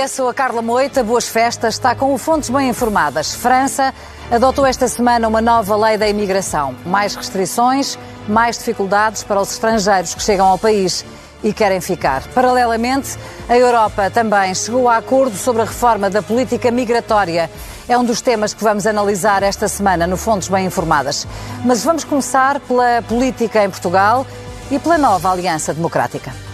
[0.00, 3.34] dia, sou a Carla Moita, boas festas, está com o Fontes Bem Informadas.
[3.34, 3.92] França
[4.30, 6.74] adotou esta semana uma nova lei da imigração.
[6.86, 11.04] Mais restrições, mais dificuldades para os estrangeiros que chegam ao país
[11.44, 12.22] e querem ficar.
[12.28, 17.50] Paralelamente, a Europa também chegou a acordo sobre a reforma da política migratória.
[17.86, 21.26] É um dos temas que vamos analisar esta semana no Fontes Bem Informadas.
[21.62, 24.26] Mas vamos começar pela política em Portugal
[24.70, 26.49] e pela nova Aliança Democrática.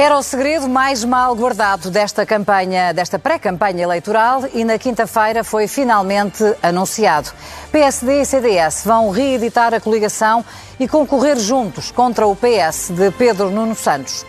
[0.00, 5.68] Era o segredo mais mal guardado desta campanha, desta pré-campanha eleitoral e na quinta-feira foi
[5.68, 7.30] finalmente anunciado.
[7.70, 10.42] PSD e CDS vão reeditar a coligação
[10.78, 14.24] e concorrer juntos contra o PS de Pedro Nuno Santos.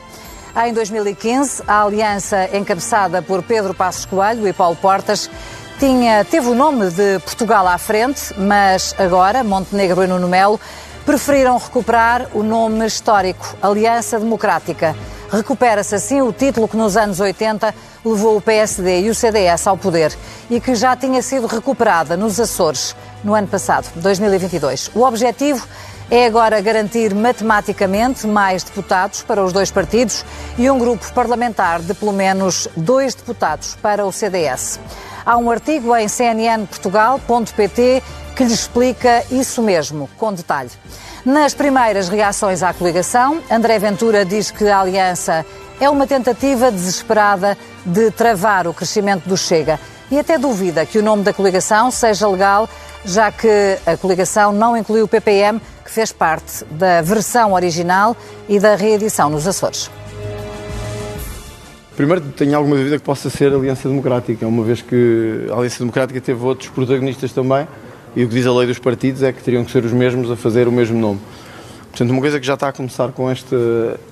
[0.62, 5.30] Em 2015, a aliança encabeçada por Pedro Passos Coelho e Paulo Portas
[5.80, 10.60] tinha, teve o nome de Portugal à frente, mas agora Montenegro e Nuno Melo
[11.06, 14.96] preferiram recuperar o nome histórico Aliança Democrática.
[15.32, 19.78] Recupera-se assim o título que nos anos 80 levou o PSD e o CDS ao
[19.78, 20.16] poder
[20.50, 24.92] e que já tinha sido recuperada nos Açores no ano passado, 2022.
[24.94, 25.66] O objetivo
[26.10, 30.26] é agora garantir matematicamente mais deputados para os dois partidos
[30.58, 34.78] e um grupo parlamentar de pelo menos dois deputados para o CDS.
[35.26, 38.04] Há um artigo em cnnportugal.pt
[38.36, 40.72] que lhe explica isso mesmo, com detalhe.
[41.26, 45.46] Nas primeiras reações à coligação, André Ventura diz que a aliança
[45.80, 51.04] é uma tentativa desesperada de travar o crescimento do Chega e até duvida que o
[51.04, 52.68] nome da coligação seja legal,
[53.06, 58.16] já que a coligação não incluiu o PPM, que fez parte da versão original
[58.50, 59.90] e da reedição nos Açores.
[61.96, 65.80] Primeiro, tenho alguma dúvida que possa ser a Aliança Democrática, uma vez que a Aliança
[65.80, 67.68] Democrática teve outros protagonistas também
[68.16, 70.30] e o que diz a lei dos partidos é que teriam que ser os mesmos
[70.30, 71.20] a fazer o mesmo nome.
[71.92, 73.56] Portanto, uma coisa que já está a começar com esta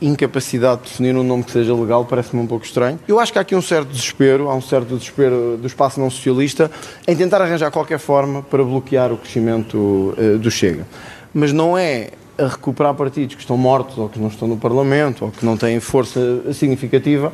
[0.01, 2.99] incapacidade de definir um nome que seja legal parece-me um pouco estranho.
[3.07, 6.09] Eu acho que há aqui um certo desespero, há um certo desespero do espaço não
[6.09, 6.69] socialista
[7.07, 10.85] em tentar arranjar qualquer forma para bloquear o crescimento uh, do Chega.
[11.33, 15.25] Mas não é a recuperar partidos que estão mortos ou que não estão no Parlamento
[15.25, 17.31] ou que não têm força significativa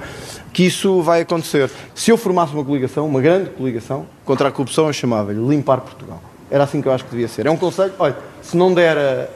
[0.53, 1.71] que isso vai acontecer.
[1.93, 6.21] Se eu formasse uma coligação, uma grande coligação, contra a corrupção, eu chamava-lhe Limpar Portugal.
[6.49, 7.45] Era assim que eu acho que devia ser.
[7.45, 9.29] É um conselho, olha, se não der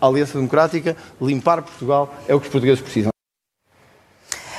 [0.00, 3.10] a Aliança Democrática, limpar Portugal é o que os portugueses precisam.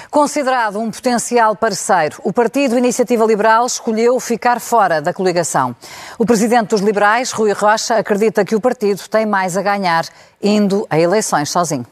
[0.09, 5.75] Considerado um potencial parceiro, o Partido Iniciativa Liberal escolheu ficar fora da coligação.
[6.17, 10.05] O presidente dos liberais, Rui Rocha, acredita que o partido tem mais a ganhar
[10.41, 11.85] indo a eleições sozinho.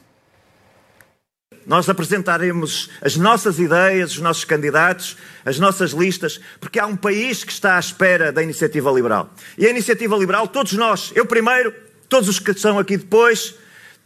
[1.65, 7.43] Nós apresentaremos as nossas ideias, os nossos candidatos, as nossas listas, porque há um país
[7.43, 9.33] que está à espera da iniciativa liberal.
[9.57, 11.73] E a iniciativa liberal, todos nós, eu primeiro,
[12.07, 13.55] todos os que estão aqui depois,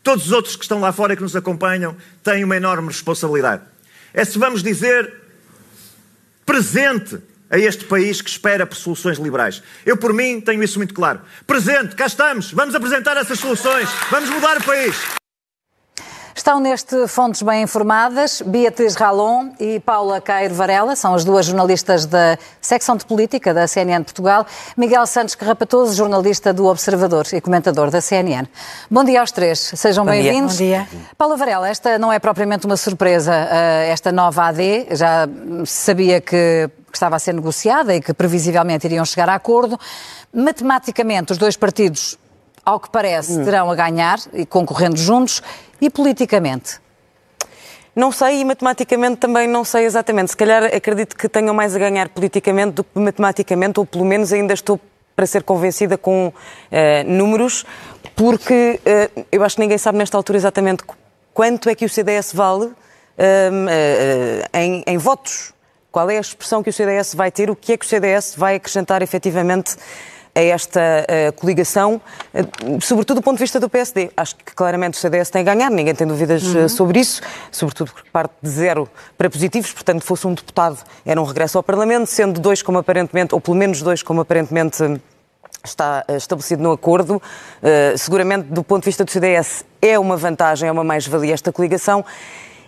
[0.02, 3.64] todos os outros que estão lá fora e que nos acompanham, têm uma enorme responsabilidade.
[4.14, 5.14] É se vamos dizer
[6.46, 7.20] presente
[7.50, 9.62] a este país que espera por soluções liberais.
[9.86, 11.22] Eu, por mim, tenho isso muito claro.
[11.46, 14.96] Presente, cá estamos, vamos apresentar essas soluções, vamos mudar o país.
[16.36, 22.06] Estão neste Fontes Bem Informadas Beatriz Ralon e Paula Cairo Varela, são as duas jornalistas
[22.06, 24.46] da secção de política da CNN Portugal.
[24.78, 28.48] Miguel Santos Carrapatoso, jornalista do Observador e comentador da CNN.
[28.90, 30.54] Bom dia aos três, sejam bem-vindos.
[30.54, 30.88] Bom dia.
[31.18, 35.28] Paula Varela, esta não é propriamente uma surpresa, eh, esta nova AD, já
[35.66, 39.80] sabia que estava a ser negociada e que previsivelmente iriam chegar a acordo.
[40.34, 42.18] Matematicamente, os dois partidos
[42.70, 45.42] ao que parece, terão a ganhar, e concorrendo juntos,
[45.82, 46.80] e politicamente?
[47.96, 50.32] Não sei e matematicamente também não sei exatamente.
[50.32, 54.32] Se calhar acredito que tenham mais a ganhar politicamente do que matematicamente, ou pelo menos
[54.32, 54.80] ainda estou
[55.16, 56.34] para ser convencida com uh,
[57.06, 57.66] números,
[58.16, 60.84] porque uh, eu acho que ninguém sabe nesta altura exatamente
[61.34, 62.74] quanto é que o CDS vale uh,
[64.54, 65.54] em, em votos.
[65.92, 68.36] Qual é a expressão que o CDS vai ter, o que é que o CDS
[68.38, 69.76] vai acrescentar efetivamente
[70.40, 72.02] a esta uh, coligação,
[72.34, 74.10] uh, sobretudo do ponto de vista do PSD.
[74.16, 76.66] Acho que claramente o CDS tem a ganhar, ninguém tem dúvidas uhum.
[76.66, 77.22] uh, sobre isso,
[77.52, 81.64] sobretudo porque parte de zero para positivos, portanto, fosse um deputado, era um regresso ao
[81.64, 85.02] Parlamento, sendo dois como aparentemente, ou pelo menos dois como aparentemente
[85.64, 87.18] está estabelecido no acordo.
[87.18, 91.52] Uh, seguramente, do ponto de vista do CDS, é uma vantagem, é uma mais-valia esta
[91.52, 92.06] coligação.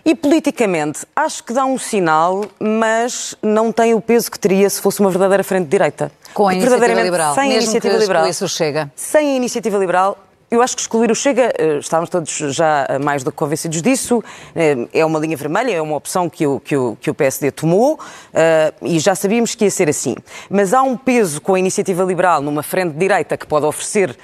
[0.04, 4.80] E politicamente, acho que dá um sinal, mas não tem o peso que teria se
[4.80, 6.10] fosse uma verdadeira frente de direita.
[6.34, 7.34] Com a iniciativa liberal.
[7.34, 8.26] Sem Mesmo a iniciativa liberal.
[8.26, 8.90] isso chega.
[8.96, 10.18] Sem a iniciativa liberal,
[10.52, 14.22] eu acho que excluir o Chega, eh, estávamos todos já mais do que convencidos disso,
[14.54, 17.50] eh, é uma linha vermelha, é uma opção que o, que o, que o PSD
[17.50, 17.98] tomou
[18.34, 20.14] eh, e já sabíamos que ia ser assim.
[20.50, 24.14] Mas há um peso com a iniciativa liberal numa frente de direita que pode oferecer,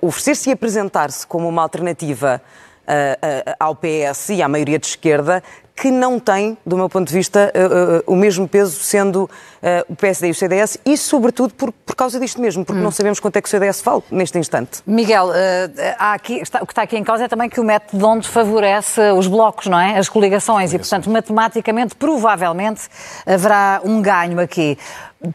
[0.00, 2.40] oferecer-se e apresentar-se como uma alternativa
[3.58, 5.42] ao PS e à maioria de esquerda
[5.80, 9.30] que não tem, do meu ponto de vista, uh, uh, o mesmo peso sendo uh,
[9.88, 12.84] o PSD e o CDS, e sobretudo por, por causa disto mesmo, porque hum.
[12.84, 14.82] não sabemos quanto é que o CDS fala neste instante.
[14.86, 15.30] Miguel,
[15.98, 19.00] aqui, está, o que está aqui em causa é também que o método onde favorece
[19.12, 19.98] os blocos, não é?
[19.98, 22.82] As coligações, e portanto, matematicamente, provavelmente,
[23.24, 24.76] haverá um ganho aqui.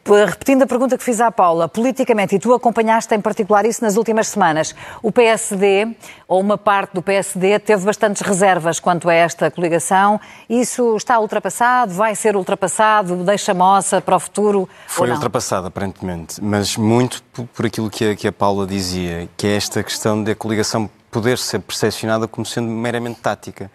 [0.03, 3.97] Repetindo a pergunta que fiz à Paula, politicamente, e tu acompanhaste em particular isso nas
[3.97, 4.73] últimas semanas,
[5.03, 5.95] o PSD,
[6.27, 10.19] ou uma parte do PSD, teve bastantes reservas quanto a esta coligação.
[10.49, 11.93] Isso está ultrapassado?
[11.93, 13.15] Vai ser ultrapassado?
[13.17, 14.67] Deixa moça para o futuro?
[14.87, 17.21] Foi ultrapassado, aparentemente, mas muito
[17.53, 21.37] por aquilo que a, que a Paula dizia, que é esta questão da coligação poder
[21.37, 23.69] ser percepcionada como sendo meramente tática.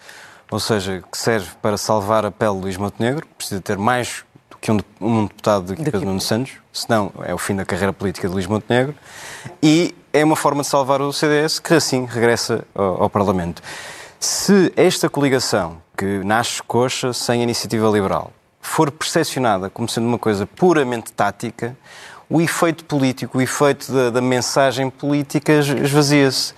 [0.50, 4.24] Ou seja, que serve para salvar a pele de Luís Montenegro, precisa ter mais
[4.60, 8.28] que um, um deputado de Pedro Nuno Santos, senão é o fim da carreira política
[8.28, 8.94] de Luís Montenegro,
[9.62, 13.62] e é uma forma de salvar o CDS que assim regressa ao, ao Parlamento.
[14.18, 20.46] Se esta coligação, que nasce coxa sem iniciativa liberal, for percepcionada como sendo uma coisa
[20.46, 21.76] puramente tática,
[22.28, 26.54] o efeito político, o efeito da, da mensagem política esvazia-se.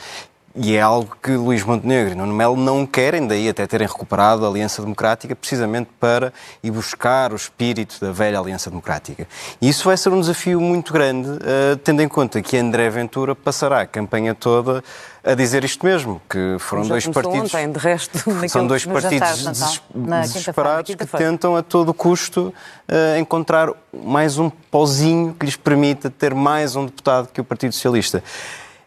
[0.54, 4.44] E é algo que Luís Montenegro e Nuno Melo não querem, daí até terem recuperado
[4.44, 6.30] a Aliança Democrática, precisamente para
[6.62, 9.26] ir buscar o espírito da velha Aliança Democrática.
[9.60, 13.34] E isso vai ser um desafio muito grande, uh, tendo em conta que André Ventura
[13.34, 14.84] passará a campanha toda
[15.24, 17.54] a dizer isto mesmo, que foram dois partidos.
[17.54, 18.18] Ontem, de resto,
[18.48, 22.52] são dois partidos jantar, desesperados que tentam a todo custo
[22.88, 27.72] uh, encontrar mais um pozinho que lhes permita ter mais um deputado que o Partido
[27.72, 28.22] Socialista.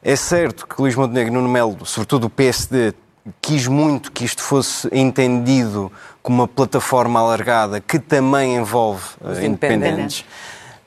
[0.08, 2.94] É certo que Luís Montenegro e Nuno Melo, sobretudo o PSD,
[3.42, 5.92] quis muito que isto fosse entendido
[6.22, 10.24] como uma plataforma alargada que também envolve Os eh, independentes.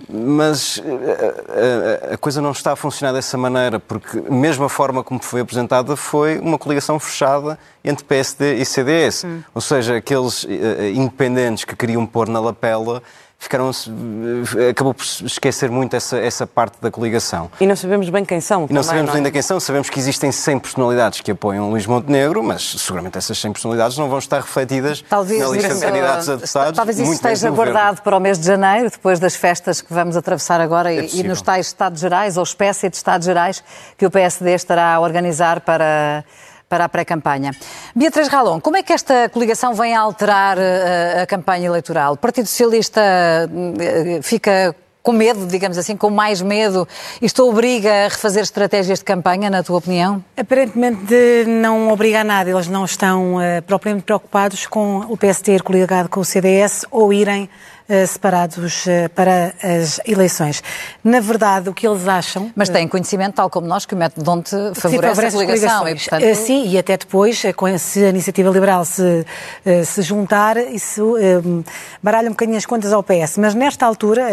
[0.08, 4.32] Mas a, eh, a, eh, a, coisa não está a funcionar dessa maneira, porque a
[4.32, 9.24] mesma forma como foi apresentada foi uma coligação fechada entre PSD e CDS.
[9.24, 9.42] Hum.
[9.52, 10.48] Ou seja, aqueles uh,
[10.94, 13.02] independentes que queriam pôr na lapela
[13.38, 17.50] ficaram eh, acabou por esquecer muito essa, essa parte da coligação.
[17.60, 18.66] E não sabemos bem quem são.
[18.68, 19.16] E não sabemos não é?
[19.18, 23.38] ainda quem são, sabemos que existem 100 personalidades que apoiam Luís Montenegro, mas seguramente essas
[23.38, 26.76] 100 personalidades não vão estar refletidas talvez na lista de candidatos a deputados.
[26.76, 30.60] Talvez isso esteja guardado para o mês de janeiro, depois das festas que vamos atravessar
[30.60, 33.62] agora é e, e nos tais Estados Gerais, ou espécie de Estados Gerais,
[33.96, 36.24] que o PSD estará a organizar para
[36.68, 37.52] para a pré-campanha.
[37.94, 42.12] Beatriz Ralon, como é que esta coligação vem a alterar a, eh, a campanha eleitoral?
[42.14, 44.74] O Partido Socialista eh, fica
[45.08, 46.86] com medo, digamos assim, com mais medo?
[47.22, 50.22] Isto obriga a refazer estratégias de campanha, na tua opinião?
[50.36, 52.50] Aparentemente não obriga a nada.
[52.50, 57.10] Eles não estão uh, propriamente preocupados com o PSD ir coligado com o CDS ou
[57.10, 57.48] irem eh,
[58.06, 60.62] separados eh, para as eleições.
[61.02, 62.50] Na verdade, o que eles acham...
[62.54, 65.88] Mas têm conhecimento, tal como nós, que o método de onde favorece, favorece a coligação.
[65.88, 66.34] E, portanto...
[66.34, 67.42] Sim, e até depois,
[67.78, 69.24] se a Iniciativa Liberal se,
[69.86, 71.14] se juntar, isso
[72.02, 73.38] baralha um bocadinho as contas ao PS.
[73.38, 74.28] Mas nesta altura,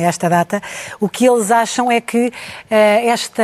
[0.00, 0.62] esta data,
[1.00, 2.32] o que eles acham é que
[2.70, 3.42] esta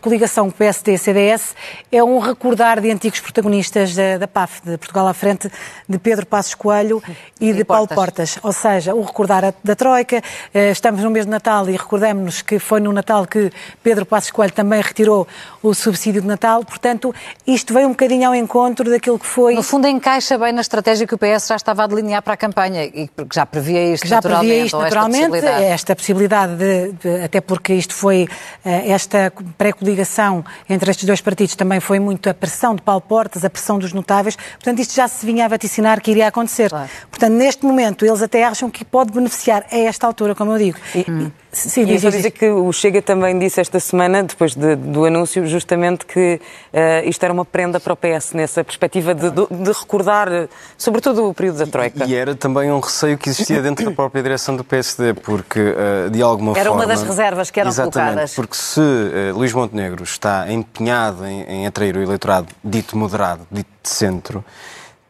[0.00, 1.54] coligação PSD-CDS
[1.90, 5.50] é um recordar de antigos protagonistas da, da PAF, de Portugal à frente,
[5.88, 7.02] de Pedro Passos Coelho
[7.40, 7.66] e, e de Portas.
[7.66, 8.38] Paulo Portas.
[8.42, 10.22] Ou seja, seja, o recordar da Troika.
[10.52, 13.50] Eh, estamos no mês de Natal e recordemos-nos que foi no Natal que
[13.82, 15.26] Pedro Passos Coelho também retirou
[15.62, 16.64] o subsídio de Natal.
[16.64, 17.14] Portanto,
[17.46, 19.54] isto veio um bocadinho ao encontro daquilo que foi.
[19.54, 22.36] No fundo, encaixa bem na estratégia que o PS já estava a delinear para a
[22.36, 24.48] campanha e que já previa isto já naturalmente.
[24.48, 28.28] Previa isto naturalmente, esta possibilidade, esta possibilidade de, de, até porque isto foi
[28.64, 33.44] eh, esta pré-coligação entre estes dois partidos também foi muito a pressão de Paulo Portas,
[33.44, 34.36] a pressão dos notáveis.
[34.36, 36.70] Portanto, isto já se vinha a vaticinar que iria acontecer.
[36.70, 36.90] Claro.
[37.14, 40.78] Portanto, neste momento, eles até acham que pode beneficiar a esta altura, como eu digo.
[40.94, 41.30] E, hum.
[41.52, 45.46] Sim, e só dizer que o Chega também disse esta semana, depois de, do anúncio,
[45.46, 46.40] justamente que
[46.72, 51.28] uh, isto era uma prenda para o PS, nessa perspectiva de, de, de, recordar, sobretudo,
[51.28, 52.04] o período da Troika.
[52.04, 55.60] E, e, era também um receio que existia dentro da própria direção do PSD, porque,
[55.60, 56.82] uh, de alguma era forma...
[56.82, 58.34] Era uma das reservas que eram exatamente, colocadas.
[58.34, 63.70] porque se uh, Luís Montenegro está empenhado em, em atrair o eleitorado dito moderado, dito
[63.80, 64.44] de centro,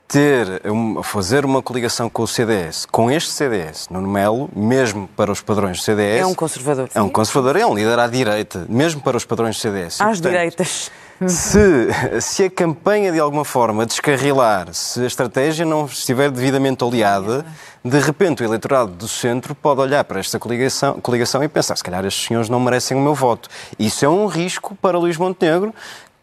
[0.06, 0.62] ter,
[1.02, 5.78] fazer uma coligação com o CDS, com este CDS, Nuno Melo, mesmo para os padrões
[5.78, 6.20] do CDS...
[6.20, 6.88] É um conservador.
[6.94, 10.00] É um conservador, é um líder à direita, mesmo para os padrões do CDS.
[10.00, 10.90] Às portanto, direitas.
[11.26, 17.46] Se, se a campanha de alguma forma descarrilar, se a estratégia não estiver devidamente oleada,
[17.84, 21.84] de repente o eleitorado do centro pode olhar para esta coligação, coligação e pensar, se
[21.84, 23.48] calhar estes senhores não merecem o meu voto.
[23.78, 25.72] Isso é um risco para Luís Montenegro,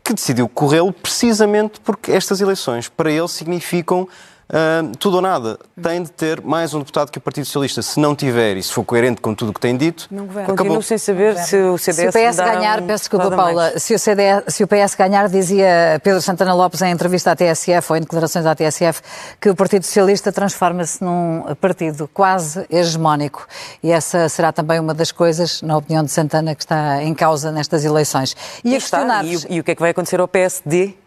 [0.04, 4.08] que decidiu corrê-lo precisamente porque estas eleições para ele significam
[4.52, 5.58] Uh, tudo ou nada.
[5.82, 7.82] Tem de ter mais um deputado que o Partido Socialista.
[7.82, 10.50] Se não tiver e se for coerente com tudo o que tem dito, Não governa.
[10.50, 13.30] Continuo sem saber se o CDS Se o PS ganhar, um peço mais.
[13.30, 17.36] Paula, se o, CDS, se o PS ganhar, dizia Pedro Santana Lopes em entrevista à
[17.36, 19.02] TSF ou em declarações à TSF
[19.40, 23.48] que o Partido Socialista transforma-se num partido quase hegemónico.
[23.82, 27.54] E essa será também uma das coisas, na opinião de Santana, que está em causa
[27.54, 28.36] nestas eleições.
[28.66, 31.01] E, E, a e, e o que é que vai acontecer ao PSD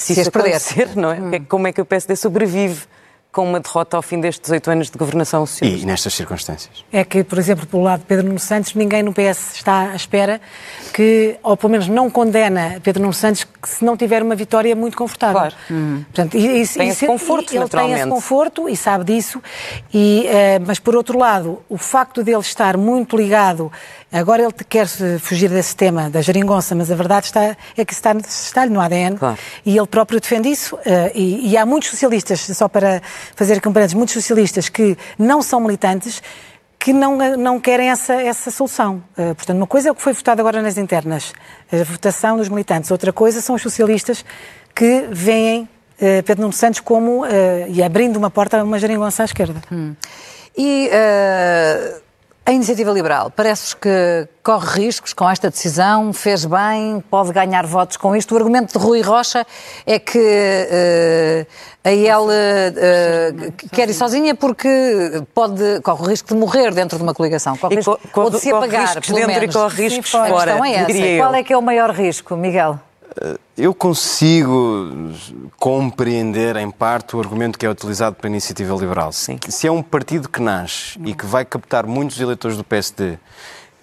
[0.00, 0.50] se, Se isso as perder.
[0.50, 1.16] acontecer, não é?
[1.30, 2.82] Que é que- Como é que o PSD sobrevive
[3.32, 5.84] com uma derrota ao fim destes oito anos de governação socialista?
[5.84, 6.84] E nestas circunstâncias.
[6.92, 9.94] É que, por exemplo, pelo lado de Pedro Nuno Santos, ninguém no PS está à
[9.94, 10.40] espera
[10.92, 14.74] que, ou pelo menos não condena Pedro Nuno Santos que se não tiver uma vitória
[14.74, 15.38] muito confortável.
[15.42, 15.54] Claro.
[16.06, 18.00] Portanto, e- e- Tem e esse se- conforto, e Ele tem naturalmente.
[18.00, 19.40] esse conforto e sabe disso.
[19.94, 23.70] E, eh, mas, por outro lado, o facto dele estar muito ligado,
[24.12, 24.86] agora ele quer
[25.18, 29.16] fugir desse tema da geringonça, mas a verdade está, é que está, está-lhe no ADN.
[29.16, 29.38] Claro.
[29.64, 30.78] E ele próprio defende isso.
[30.84, 33.02] eh, e, e há muitos socialistas, só para
[33.36, 36.22] fazer aqui um parênteses, muitos socialistas que não são militantes
[36.78, 39.02] que não, não querem essa, essa solução.
[39.16, 41.34] Eh, portanto, uma coisa é o que foi votado agora nas internas,
[41.70, 42.90] a votação dos militantes.
[42.90, 44.24] Outra coisa são os socialistas
[44.74, 45.68] que veem
[46.00, 49.60] eh, Pedro Nuno Santos como, eh, e abrindo uma porta a uma geringonça à esquerda.
[50.56, 52.00] E eh,
[52.50, 57.96] a iniciativa liberal, parece que corre riscos com esta decisão, fez bem, pode ganhar votos
[57.96, 58.34] com isto.
[58.34, 59.46] O argumento de Rui Rocha
[59.86, 61.46] é que eh,
[61.84, 63.32] a IEL eh,
[63.72, 67.76] quer ir sozinha porque pode, corre o risco de morrer dentro de uma coligação, corre
[67.76, 70.16] risco, co- corre- ou de se corre apagar, riscos pelo dentro e corre riscos Sim,
[70.18, 71.22] a fora, questão é essa.
[71.22, 72.80] Qual é que é o maior risco, Miguel?
[73.56, 75.12] Eu consigo
[75.58, 79.12] compreender, em parte, o argumento que é utilizado pela Iniciativa Liberal.
[79.12, 79.38] Sim.
[79.48, 83.18] Se é um partido que nasce e que vai captar muitos eleitores do PSD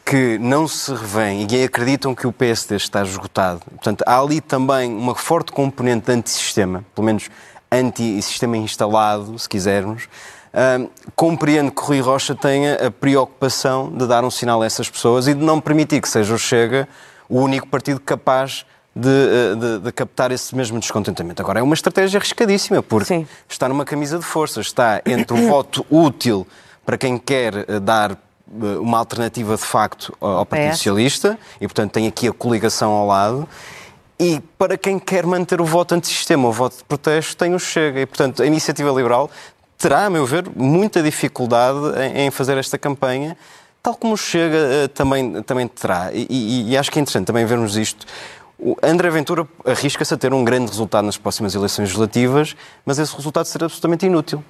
[0.06, 4.90] que não se revêem e acreditam que o PSD está esgotado, portanto, há ali também
[4.90, 7.30] uma forte componente de antissistema, pelo menos
[7.70, 10.08] anti-sistema instalado, se quisermos,
[11.14, 15.34] compreendo que Rui Rocha tenha a preocupação de dar um sinal a essas pessoas e
[15.34, 16.88] de não permitir que seja o Chega
[17.30, 18.66] o único partido capaz
[19.00, 21.42] de, eh, de- de captar esse mesmo descontentamento.
[21.42, 23.28] Agora, é uma estratégia arriscadíssima, porque Sim.
[23.48, 26.48] está numa camisa de forças, está entre o voto útil
[26.86, 28.16] para quem quer eh, dar eh,
[28.80, 30.78] uma alternativa de facto ao Partido PS.
[30.78, 33.48] Socialista, e portanto tem aqui a coligação ao lado,
[34.20, 38.02] e para quem quer manter o voto antissistema, o voto de protesto, tem o Chega.
[38.02, 39.30] E portanto a Iniciativa Liberal
[39.78, 41.78] terá, a meu ver, muita dificuldade
[42.16, 43.38] em, fazer esta campanha,
[43.84, 46.10] tal como o Chega também, também terá.
[46.12, 48.08] E, e- e acho que é interessante também vermos isto.
[48.60, 53.16] O André Ventura arrisca-se a ter um grande resultado nas próximas eleições legislativas, mas esse
[53.16, 54.44] resultado será absolutamente inútil.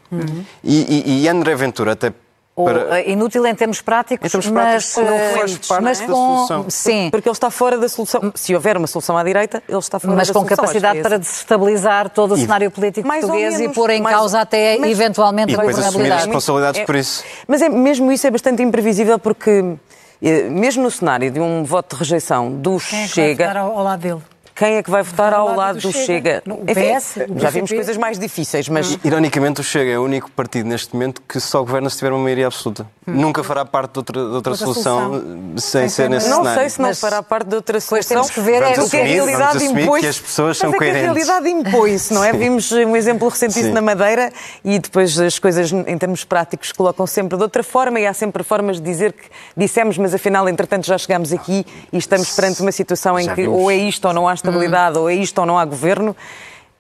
[0.63, 2.13] E, e- e André Ventura, até
[2.55, 2.99] para.
[2.99, 6.05] eh, inútil em termos práticos, Em termos mas, práticos, não eh, faz parte mas da
[6.07, 6.65] com, solução.
[6.69, 8.31] sim, Porque ele está fora da solução.
[8.33, 10.55] Se houver uma solução à direita, ele está fora mas da com solução.
[10.57, 11.29] capacidade Acho que é para esse.
[11.31, 14.77] desestabilizar todo o E- cenário político Mais português e menos, pôr em mais- causa até,
[14.79, 17.23] mas- eventualmente, E a depois assumir responsabilidades É- por isso.
[17.45, 19.75] Mas é, mesmo isso é bastante imprevisível porque,
[20.21, 23.77] mesmo no cenário de um voto de rejeição do Quem é que Chega, vai ao,
[23.77, 24.21] ao lado dele?
[24.57, 26.41] Quem é que vai votar ao lado do Chega?
[26.67, 30.67] Enfim, PS, já vimos coisas mais difíceis, mas Ironicamente, o Chega é o único partido
[30.67, 32.87] neste momento que só governa se tiver uma maioria absoluta.
[33.05, 35.57] Nunca fará parte de outra, de outra Outra solução, solução.
[35.57, 36.59] sem ser nesse não cenário.
[36.61, 38.17] sei se não Mas fará parte de outra solução.
[38.17, 40.01] temos que ver é Vamos o que a assumir- vamos realidade assumir impõe.
[40.01, 41.03] que as pessoas Mas são é que a coerentes.
[41.27, 42.33] realidade impõe-se, não é?
[42.33, 43.73] Vimos um exemplo recentíssimo Sim.
[43.73, 44.31] na Madeira
[44.65, 48.43] e depois as coisas, em termos práticos, colocam sempre de outra forma e há sempre
[48.43, 49.23] formas de dizer que
[49.55, 53.43] dissemos, mas afinal, entretanto, já chegámos aqui e estamos perante uma situação em Já que
[53.43, 53.57] vimos.
[53.57, 56.15] ou é isto ou não há estabilidade, ou é isto ou não há governo.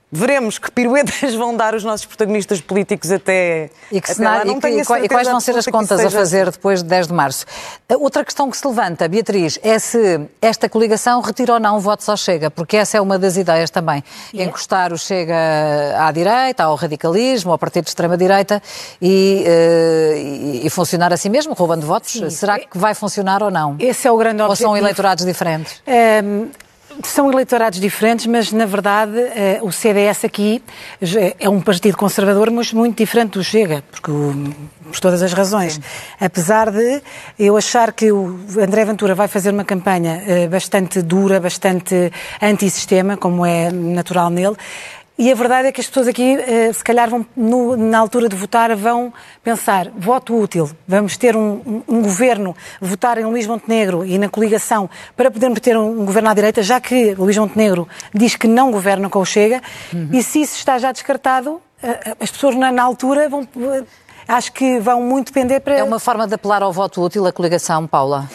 [0.09, 3.69] Veremos que piruetas vão dar os nossos protagonistas políticos até.
[3.91, 4.45] E, que até cenário- lá.
[4.45, 6.17] Não e que- tenho a e quais- e vão ser as contas isso a seja
[6.17, 7.45] fazer depois de 10 de março?
[7.99, 12.15] Outra questão que se levanta, Beatriz, é se esta coligação retira ou não votos ao
[12.15, 14.01] Chega, porque essa é uma das ideias também.
[14.33, 15.35] Encostar o Chega
[15.99, 18.63] à direita, ao radicalismo, ao partido de extrema-direita
[19.01, 20.13] e, eh,
[20.63, 22.13] e- e funcionar assim mesmo, roubando votos.
[22.33, 23.75] Será que vai funcionar ou não?
[23.77, 24.69] Esse é o grande Ou objetivo.
[24.69, 25.81] são eleitorados diferentes?
[26.23, 26.47] Hum,
[27.03, 30.61] são eleitorados diferentes, mas na verdade eh, o CDS aqui
[31.01, 35.33] já é um partido conservador, mas muito diferente do Chega, porque o- por todas as
[35.33, 35.79] razões.
[36.19, 37.01] Apesar de
[37.37, 42.11] eu achar que o André Ventura vai fazer uma campanha eh, bastante dura, bastante
[42.41, 44.55] antissistema, como é natural nele.
[45.19, 48.29] E a verdade é que as pessoas aqui, eh, se calhar, vão, no- na altura
[48.29, 49.11] de votar, vão
[49.43, 54.29] pensar: voto útil, vamos ter um, um- um governo, votar em Luís Montenegro e na
[54.29, 58.47] coligação para podermos ter um, um governo à direita, já que Luís Montenegro diz que
[58.47, 59.59] não governa com o Chega,
[60.13, 63.41] e se isso está já descartado, eh, as pessoas na, na altura vão.
[63.57, 63.83] eh,
[64.29, 65.75] Acho que vão muito depender para.
[65.75, 68.29] É uma forma de apelar ao voto útil a coligação, Paula?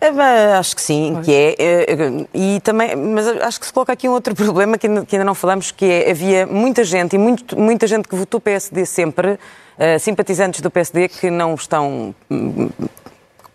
[0.00, 4.08] É, acho que sim, que é, é, e também, mas acho que se coloca aqui
[4.08, 7.86] um outro problema que ainda, não falamos, que é, havia muita gente, e muito, muita
[7.86, 12.68] gente que votou PSD sempre, uh, simpatizantes do PSD, que não estão hum,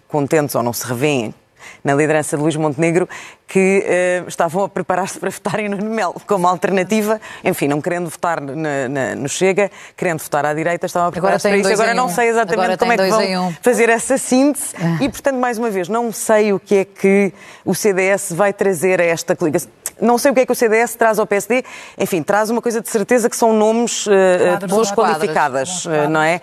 [0.07, 1.33] contentes ou não se revêem
[1.83, 3.07] na liderança de Luís Montenegro,
[3.51, 3.83] que
[4.23, 8.87] uh, estavam a preparar-se para votarem no Mel como alternativa, enfim, não querendo votar na,
[8.87, 11.73] na, no Chega, querendo votar à direita, estavam a preparar-se para isso.
[11.73, 13.53] Agora não sei exatamente Agora como é que vão um.
[13.61, 15.03] fazer essa síntese ah.
[15.03, 17.33] e, portanto, mais uma vez, não sei o que é que
[17.65, 19.69] o CDS vai trazer a esta coligação.
[19.99, 21.63] Não sei o que é que o CDS traz ao PSD.
[21.97, 24.11] Enfim, traz uma coisa de certeza que são nomes, uh,
[24.61, 26.39] pessoas qualificadas, não é?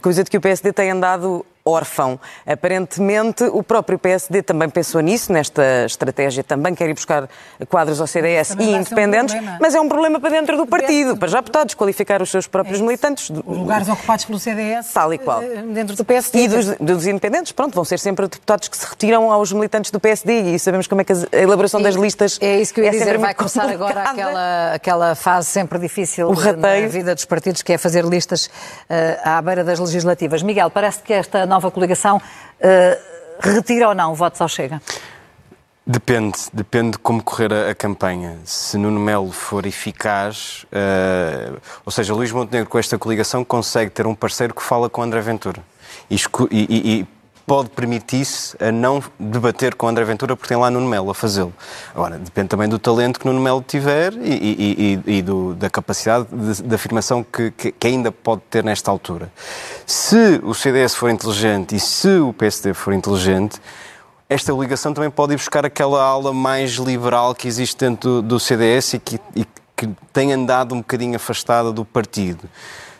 [0.00, 2.18] Coisa de que o PSD tem andado órfão.
[2.46, 7.28] Aparentemente, o próprio PSD também pensou nisso, nesta estratégia, também quer ir buscar
[7.68, 11.28] quadros ao CDS e independentes, um mas é um problema para dentro do partido, para
[11.28, 13.30] já para desqualificar os seus próprios é militantes.
[13.30, 15.42] Os lugares ocupados pelo CDS, tal e qual.
[15.42, 16.38] Eh, dentro do PSD.
[16.38, 19.98] E dos, dos, independentes, pronto, vão ser sempre deputados que se retiram aos militantes do
[19.98, 22.90] PSD e sabemos como é que a elaboração das listas é isso que eu ia
[22.90, 24.00] é dizer, vai começar complicada.
[24.00, 28.50] agora aquela, aquela fase sempre difícil na vida dos partidos, que é fazer listas uh,
[29.24, 30.42] à beira das legislativas.
[30.42, 34.80] Miguel, parece que esta nova coligação uh, retira ou não votos ao Chega?
[35.86, 38.38] Depende, depende de como correr a, a campanha.
[38.44, 44.04] Se Nuno Melo for eficaz, uh, ou seja, Luís Montenegro com esta coligação consegue ter
[44.06, 45.62] um parceiro que fala com André Ventura.
[46.10, 46.16] E,
[46.50, 47.06] e, e
[47.46, 51.54] pode permitir-se a não debater com André Ventura porque tem lá Nuno Melo a fazê-lo.
[51.94, 56.26] Agora, depende também do talento que Nuno Melo tiver e, e, e do, da capacidade
[56.30, 59.30] de, de afirmação que, que, que, ainda pode ter nesta altura.
[59.86, 63.60] Se o CDS for inteligente e se o PSD for inteligente,
[64.28, 68.40] esta ligação também pode ir buscar aquela ala mais liberal que existe dentro do, do
[68.40, 72.48] CDS e que, e que tem andado um bocadinho afastada do partido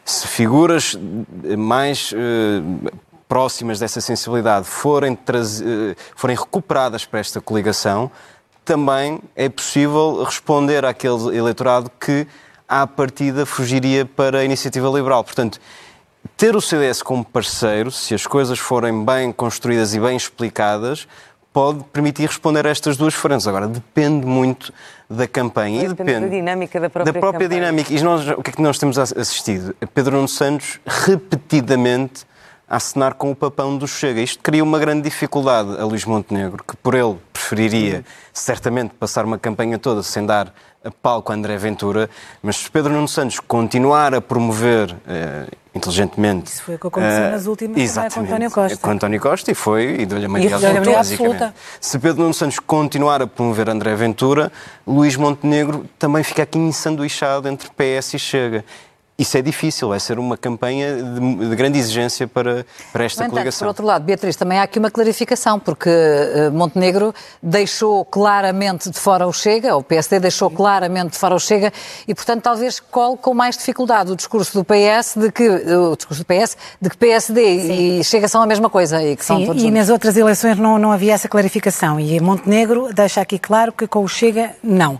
[0.06, 0.96] se figuras
[1.58, 2.16] mais uh,
[3.28, 8.10] próximas dessa sensibilidade forem, eh, forem recuperadas para esta coligação,
[8.64, 12.26] também é possível responder àquele eleitorado que,
[12.68, 15.22] à partida, fugiria para a iniciativa liberal.
[15.22, 15.60] Portanto,
[16.36, 21.06] ter o CDS como parceiro, se as coisas forem bem construídas e bem explicadas,
[21.52, 23.46] pode permitir responder a estas duas frentes.
[23.46, 24.72] Agora, depende muito
[25.08, 25.84] da campanha.
[25.84, 27.94] e depende da dinâmica da própria Da própria dinâmica.
[27.94, 29.74] E nós, o que é que nós temos assistido?
[29.94, 32.26] Pedro Nuno Santos, repetidamente,
[32.68, 34.20] a assinar com o papão do Chega.
[34.20, 39.38] Isto cria uma grande dificuldade a Luís Montenegro, que por ele preferiria certamente passar uma
[39.38, 40.52] campanha toda sem dar
[40.84, 42.08] a palco a André Ventura,
[42.40, 46.52] mas se Pedro Nuno Santos continuar a promover uh, inteligentemente...
[46.52, 48.76] Isso foi o que aconteceu uh, nas últimas exatamente, com António Costa.
[48.78, 51.54] Com António Costa e foi, e deu-lhe a maioria absoluta, basicamente.
[51.80, 54.52] Se Pedro Nuno Santos continuar a promover André Ventura,
[54.86, 58.64] Luís Montenegro também fica aqui ensanduichado entre PS e Chega.
[59.18, 63.32] Isso é difícil, vai ser uma campanha de, de grande exigência para, para esta entanto,
[63.32, 63.60] coligação.
[63.60, 68.98] Por outro lado, Beatriz, também há aqui uma clarificação, porque uh, Montenegro deixou claramente de
[68.98, 71.72] fora o Chega, o PSD deixou claramente de fora o Chega,
[72.06, 76.22] e portanto talvez cole com mais dificuldade o discurso do PS de que o discurso
[76.22, 77.98] do PS de que PSD Sim.
[78.00, 79.78] e Chega são a mesma coisa e que Sim, são todos e juntos.
[79.78, 84.04] nas outras eleições não, não havia essa clarificação e Montenegro deixa aqui claro que com
[84.04, 84.98] o Chega não.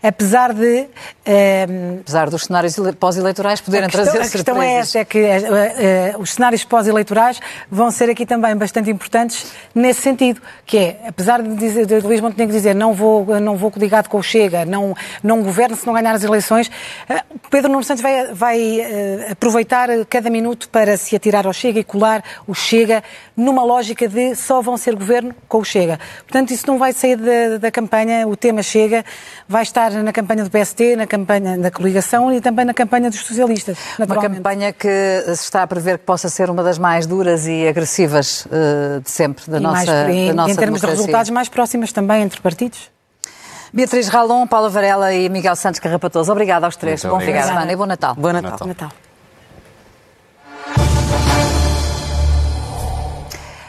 [0.00, 4.98] Apesar de uh, apesar dos cenários pós-eleitorais eleitorais poderem questão, trazer a questão é essa,
[4.98, 7.40] é que uh, uh, os cenários pós-eleitorais
[7.70, 12.20] vão ser aqui também bastante importantes nesse sentido, que é, apesar de, dizer, de Luís
[12.20, 15.94] Montenegro dizer não vou, não vou ligado com o Chega, não, não governo se não
[15.94, 18.80] ganhar as eleições, uh, Pedro Nuno Santos vai, vai
[19.30, 23.02] aproveitar cada minuto para se atirar ao Chega e colar o Chega
[23.36, 25.98] numa lógica de só vão ser governo com o Chega.
[26.18, 29.04] Portanto, isso não vai sair da, da campanha, o tema Chega
[29.48, 33.20] vai estar na campanha do PST, na campanha da coligação e também na campanha dos
[33.20, 33.78] socialistas socialistas.
[33.98, 37.66] Uma campanha que se está a prever que possa ser uma das mais duras e
[37.66, 40.88] agressivas uh, de sempre da e nossa, mais, em, da nossa Em termos democracia.
[40.88, 42.90] de resultados mais próximas também entre partidos.
[43.72, 46.30] Beatriz Ralon, Paula Varela e Miguel Santos Carrapatoso.
[46.30, 47.04] Obrigada aos três.
[47.04, 48.14] Muito bom fim de semana e bom Natal.
[48.14, 48.56] Bom Natal.
[48.58, 49.05] Bom Natal.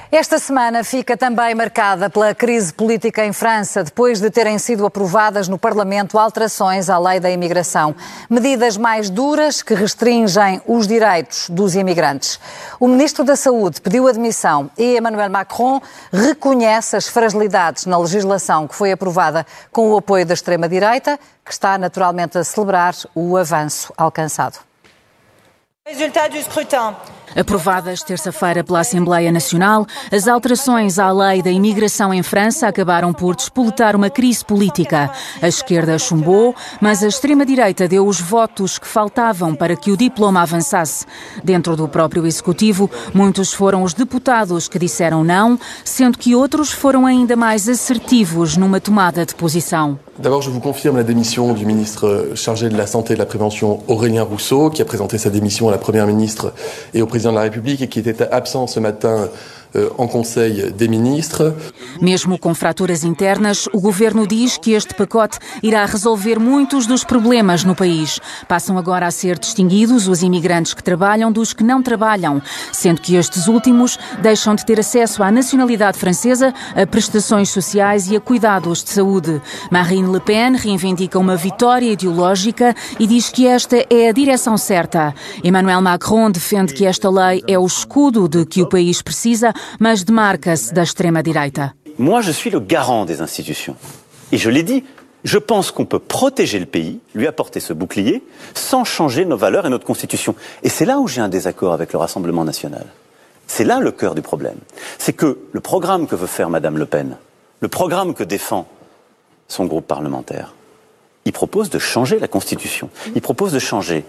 [0.10, 5.50] Esta semana fica também marcada pela crise política em França, depois de terem sido aprovadas
[5.50, 7.94] no Parlamento alterações à lei da imigração.
[8.30, 12.40] Medidas mais duras que restringem os direitos dos imigrantes.
[12.80, 15.82] O Ministro da Saúde pediu admissão e Emmanuel Macron
[16.14, 21.78] reconhece as fragilidades na legislação que foi aprovada com o apoio da extrema-direita, que está
[21.78, 24.60] naturalmente a celebrar o avanço alcançado.
[25.86, 26.96] Resultado do scrutin.
[27.36, 33.36] Aprovadas terça-feira pela Assembleia Nacional, as alterações à lei da imigração em França acabaram por
[33.36, 35.12] despoletar uma crise política.
[35.42, 40.42] A esquerda chumbou, mas a extrema-direita deu os votos que faltavam para que o diploma
[40.42, 41.06] avançasse.
[41.44, 47.06] Dentro do próprio Executivo, muitos foram os deputados que disseram não, sendo que outros foram
[47.06, 50.00] ainda mais assertivos numa tomada de posição.
[50.20, 53.28] D'abord, je vous confirme la démission du ministre chargé de la Santé et de la
[53.28, 56.54] Prévention, Aurélien Rousseau, qui a présenté sa démission à la Première ministre
[56.96, 59.30] et au Président de la République et qui était absent ce matin
[59.74, 61.54] en Conseil des Ministres.
[62.02, 67.64] Mesmo com fraturas internas, o governo diz que este pacote irá resolver muitos dos problemas
[67.64, 68.20] no país.
[68.48, 73.16] Passam agora a ser distinguidos os imigrantes que trabalham dos que não trabalham, sendo que
[73.16, 78.84] estes últimos deixam de ter acesso à nacionalidade francesa, a prestações sociais e a cuidados
[78.84, 79.42] de saúde.
[79.72, 85.14] Marine Le Pen reivindica uma vitória ideológica e diz que esta é a direção certa.
[85.44, 90.06] Emmanuel Macron defende que esta lei é o escudo de que o país precisa mas
[90.06, 90.74] demarca-se.
[92.00, 93.76] Moi, je suis le garant des institutions.
[94.32, 94.84] Et je l'ai dit,
[95.24, 99.66] je pense qu'on peut protéger le pays, lui apporter ce bouclier, sans changer nos valeurs
[99.66, 100.36] et notre constitution.
[100.64, 102.86] Et c'est là où j'ai un désaccord avec le Rassemblement national.
[103.48, 104.58] C'est là le cœur du problème.
[104.98, 107.18] C'est que le programme que veut faire Madame Le Pen,
[107.62, 108.68] le programme que défend
[109.48, 110.54] son groupe parlementaire,
[111.26, 112.90] il propose de changer la Constitution.
[113.16, 114.06] Il propose de changer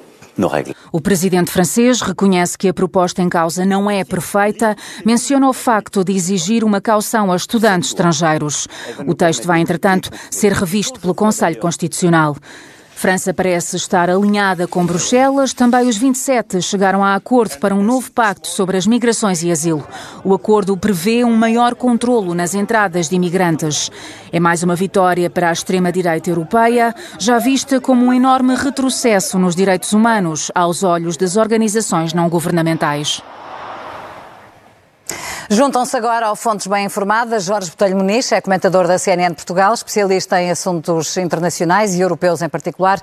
[0.93, 6.05] o presidente francês reconhece que a proposta em causa não é perfeita, menciona o facto
[6.05, 8.69] de exigir uma caução a estudantes estrangeiros.
[9.07, 12.37] O texto vai, entretanto, ser revisto pelo Conselho Constitucional.
[12.99, 15.53] França parece estar alinhada com Bruxelas.
[15.53, 19.87] Também os 27 chegaram a acordo para um novo pacto sobre as migrações e asilo.
[20.25, 23.89] O acordo prevê um maior controlo nas entradas de imigrantes.
[24.33, 29.55] É mais uma vitória para a extrema-direita europeia, já vista como um enorme retrocesso nos
[29.55, 33.23] direitos humanos aos olhos das organizações não governamentais.
[35.51, 37.45] Juntam-se agora ao Fontes Bem Informadas.
[37.45, 42.51] Jorge Botelho Muniz é comentador da CNN Portugal, especialista em assuntos internacionais e europeus em
[42.51, 43.01] particular,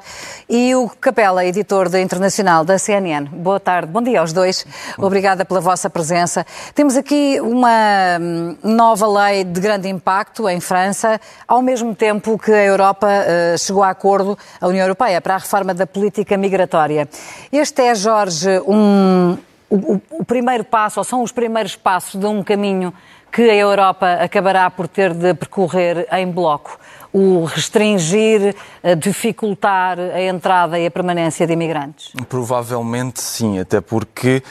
[0.47, 3.25] e o Capela, editor da Internacional da CNN.
[3.31, 4.63] Boa tarde, bom dia aos dois.
[4.97, 6.45] Obrigada pela vossa presença.
[6.75, 12.51] Temos aqui uma hum, nova lei de grande impacto em França, ao mesmo tempo que
[12.51, 17.09] a Europa uh, chegou a acordo, a União Europeia, para a reforma da política migratória.
[17.51, 19.35] Este é, Jorge, um
[19.69, 22.93] o, o, primeiro passo, ou são os primeiros passos de um caminho
[23.31, 26.79] que a Europa acabará por ter de percorrer em bloco.
[27.11, 28.55] O restringir,
[28.97, 32.11] dificultar a entrada e a permanência de imigrantes?
[32.27, 34.43] Provavelmente sim, até porque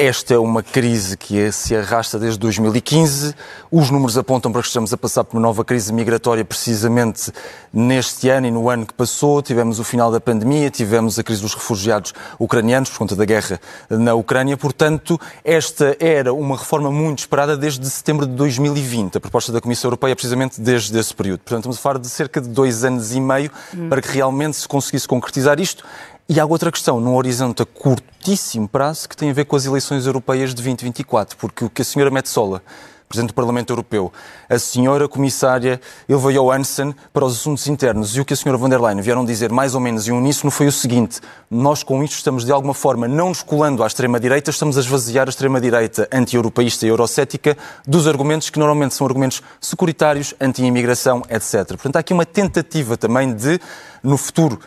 [0.00, 3.34] esta é uma crise que se arrasta desde 2015.
[3.70, 7.30] Os números apontam para que estamos a passar por uma nova crise migratória precisamente
[7.70, 9.42] neste ano e no ano que passou.
[9.42, 13.60] Tivemos o final da pandemia, tivemos a crise dos refugiados ucranianos por conta da guerra
[13.90, 14.56] na Ucrânia.
[14.56, 19.18] Portanto, esta era uma reforma muito esperada desde setembro de 2020.
[19.18, 21.40] A proposta da Comissão Europeia é precisamente desde esse período.
[21.40, 23.50] Portanto, estamos a falar de cerca de dois anos e meio
[23.90, 25.84] para que realmente se conseguisse concretizar isto.
[26.32, 29.66] E há outra questão, num horizonte a curtíssimo prazo, que tem a ver com as
[29.66, 32.62] eleições europeias de 2024, porque o que a senhora Metsola,
[33.08, 34.12] Presidente do Parlamento Europeu,
[34.48, 38.68] a senhora Comissária Ilva Johansson para os Assuntos Internos e o que a senhora von
[38.68, 42.14] der Leyen vieram dizer mais ou menos em uníssono foi o seguinte: nós com isto
[42.14, 46.86] estamos de alguma forma não nos colando à extrema-direita, estamos a esvaziar a extrema-direita anti-europeísta
[46.86, 51.70] e eurocética dos argumentos que normalmente são argumentos securitários, anti-imigração, etc.
[51.70, 53.58] Portanto, há aqui uma tentativa também de,
[54.00, 54.60] no futuro,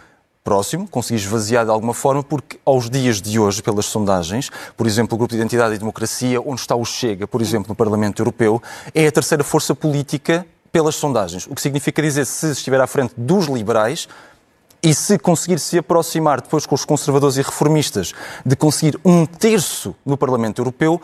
[0.43, 5.15] próximo, conseguir esvaziar de alguma forma, porque aos dias de hoje, pelas sondagens, por exemplo,
[5.15, 8.61] o Grupo de Identidade e Democracia, onde está o Chega, por exemplo, no Parlamento Europeu,
[8.93, 11.47] é a terceira força política pelas sondagens.
[11.47, 14.07] O que significa dizer, se estiver à frente dos liberais,
[14.83, 18.11] e se conseguir se aproximar depois com os conservadores e reformistas
[18.45, 21.01] de conseguir um terço no Parlamento Europeu,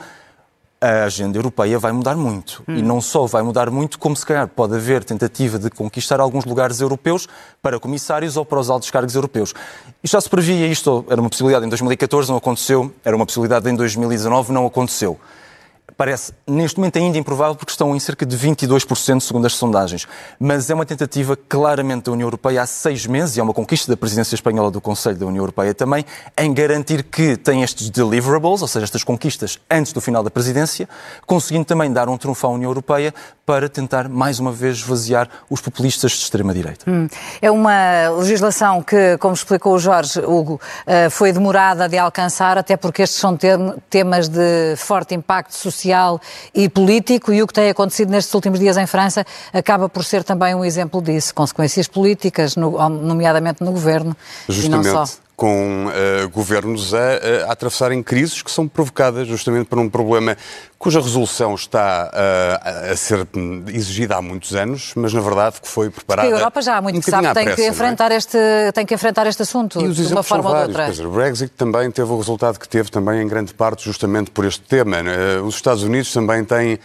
[0.82, 2.64] a agenda europeia vai mudar muito.
[2.68, 2.78] Hum.
[2.78, 6.46] E não só vai mudar muito, como se calhar pode haver tentativa de conquistar alguns
[6.46, 7.28] lugares europeus
[7.62, 9.54] para comissários ou para os altos cargos europeus.
[10.04, 13.70] E já se previa isto, era uma possibilidade em 2014, não aconteceu, era uma possibilidade
[13.70, 15.20] em 2019, não aconteceu
[16.00, 20.08] parece neste momento ainda improvável porque estão em cerca de 22% segundo as sondagens.
[20.40, 23.92] Mas é uma tentativa claramente da União Europeia há seis meses, e é uma conquista
[23.92, 26.06] da presidência espanhola do Conselho da União Europeia também,
[26.38, 30.88] em garantir que tem estes deliverables, ou seja, estas conquistas antes do final da presidência,
[31.28, 33.14] conseguindo também dar um trunfo à União Europeia
[33.46, 36.90] para tentar mais uma vez esvaziar os populistas de extrema-direita.
[36.90, 37.10] Hum.
[37.42, 42.78] É uma legislação que, como explicou o Jorge Hugo, eh, foi demorada de alcançar, até
[42.78, 43.36] porque estes são
[43.90, 46.22] temas de forte impacto social social
[46.54, 50.24] e político, e o que tem acontecido nestes últimos dias em França acaba por ser
[50.24, 51.34] também um exemplo disso.
[51.34, 54.16] Consequências políticas, no, nomeadamente no governo,
[54.48, 54.88] Justamente.
[54.88, 55.14] e não só.
[55.40, 56.98] Com uh, governos a,
[57.48, 60.36] a, atravessarem crises que são provocadas justamente por um problema
[60.80, 63.28] cuja resolução está uh, a ser
[63.68, 66.26] exigida há muitos anos, mas na verdade que foi preparada.
[66.26, 67.68] Porque a Europa já há muito um que sabe tem, pressa, que é?
[67.68, 68.16] enfrentar é?
[68.16, 68.38] este,
[68.74, 70.90] tem que enfrentar este assunto de uma forma ou de outra.
[70.90, 74.46] Dizer, o Brexit também teve o resultado que teve, também em grande parte justamente por
[74.46, 74.98] este tema.
[75.00, 76.80] Uh, os Estados Unidos também têm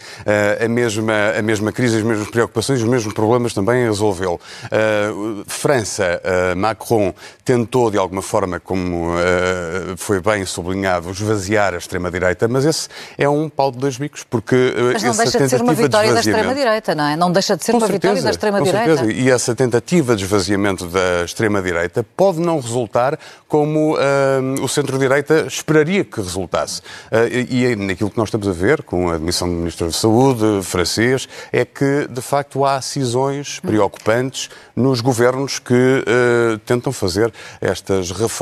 [0.63, 4.39] a, mesma, a mesma crise, as mesmas preocupações, os mesmos problemas também a resolvê-lo.
[5.47, 6.21] França,
[6.57, 7.13] Macron
[7.45, 9.15] tentou de alguma forma, como
[9.97, 14.55] foi bem sublinhado, esvaziar a extrema-direita, mas esse é um pau de dois bicos, porque
[14.55, 17.15] eh, Mas não deixa de ser uma vitória da extrema-direita, não é?
[17.15, 19.11] Não deixa de ser com uma certeza, vitória da extrema-direita.
[19.11, 26.03] E essa tentativa de esvaziamento da extrema-direita pode não resultar como uh, o centro-direita esperaria
[26.03, 26.81] que resultasse.
[27.11, 29.93] Uh, e, e naquilo que nós estamos a ver, com a admissão do Ministro da
[29.93, 37.33] Saúde francês, é que, de facto, há cisões preocupantes nos governos que uh, tentam fazer
[37.61, 38.34] estas reformas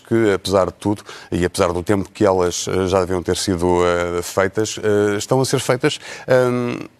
[0.00, 3.80] que, apesar de tudo, e apesar do tempo que elas já deviam ter sido
[4.22, 5.98] feitas, uh, estão a ser feitas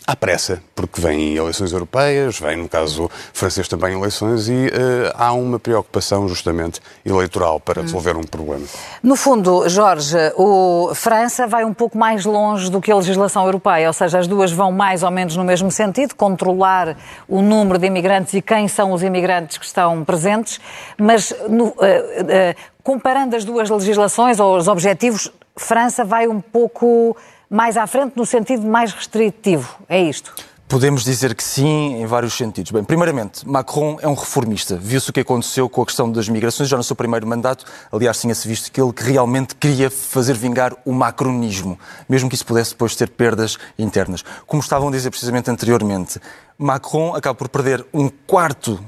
[0.07, 5.33] à pressa, porque vêm eleições europeias, vêm, no caso francês, também eleições e uh, há
[5.33, 8.65] uma preocupação, justamente, eleitoral para resolver um problema.
[9.03, 13.89] No fundo, Jorge, o França vai um pouco mais longe do que a legislação europeia,
[13.89, 16.97] ou seja, as duas vão mais ou menos no mesmo sentido, controlar
[17.29, 20.61] o número de imigrantes e quem são os imigrantes que estão presentes,
[20.99, 21.75] mas no, uh,
[22.83, 27.17] comparando as duas legislações ou os objetivos, França vai um pouco
[27.51, 29.77] mais à frente no sentido mais restritivo.
[29.89, 30.33] É isto?
[30.69, 32.71] Podemos dizer que sim, em vários sentidos.
[32.71, 34.77] Bem, primeiramente, Macron é um reformista.
[34.77, 37.65] Viu-se o que aconteceu com a questão das migrações já no seu primeiro mandato.
[37.91, 41.77] Aliás, tinha-se visto que ele realmente queria fazer vingar o macronismo,
[42.09, 44.25] mesmo que isso pudesse depois ter perdas internas.
[44.47, 46.21] Como estavam a dizer precisamente anteriormente,
[46.57, 48.79] Macron acaba por perder um quarto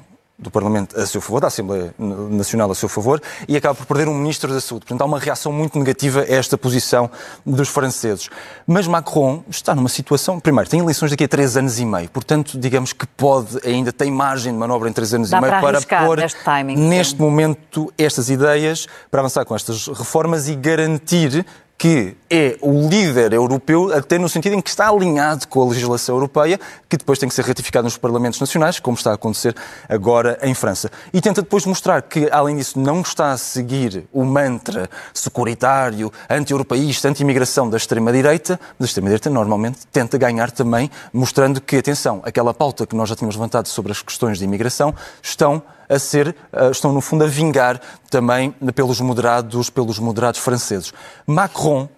[0.43, 4.09] do Parlamento a seu favor, da Assembleia Nacional a seu favor, e acaba por perder
[4.09, 4.85] um Ministro da Saúde.
[4.85, 7.11] Portanto, há uma reação muito negativa a esta posição
[7.47, 8.29] dos franceses.
[8.67, 10.41] Mas Macron está numa situação.
[10.41, 14.11] Primeiro, tem eleições daqui a três anos e meio, portanto, digamos que pode, ainda tem
[14.11, 17.93] margem de manobra em três anos Dá e meio para, para pôr timing, neste momento
[17.97, 21.47] estas ideias, para avançar com estas reformas e garantir
[21.83, 26.15] que é o líder europeu, até no sentido em que está alinhado com a legislação
[26.15, 29.53] europeia, que depois tem que ser ratificada nos parlamentos nacionais, como está a acontecer
[29.89, 30.93] agora em França.
[31.13, 37.09] E tenta depois mostrar que, além disso, não está a seguir o mantra securitário, anti-europeísta,
[37.09, 42.87] anti-imigração da extrema-direita, mas a extrema-direita normalmente tenta ganhar também, mostrando que, atenção, aquela pauta
[42.87, 45.61] que nós já tínhamos levantado sobre as questões de imigração estão
[45.93, 50.93] a ser, eh, estão no fundo a vingar também pelos moderados, pelos moderados franceses.
[51.27, 51.89] Macron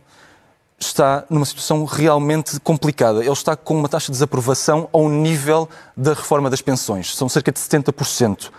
[0.78, 3.20] está numa situação realmente complicada.
[3.20, 7.16] Ele está com uma taxa de desaprovação ao nível da reforma das pensões.
[7.16, 8.50] São cerca de 70%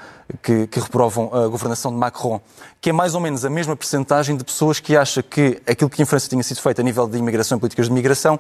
[0.42, 2.42] que, que reprovam a governação de Macron,
[2.82, 6.02] que é mais ou menos a mesma percentagem de pessoas que acha que aquilo que
[6.02, 8.40] em França tinha sido feito a nível de imigração e políticas de migração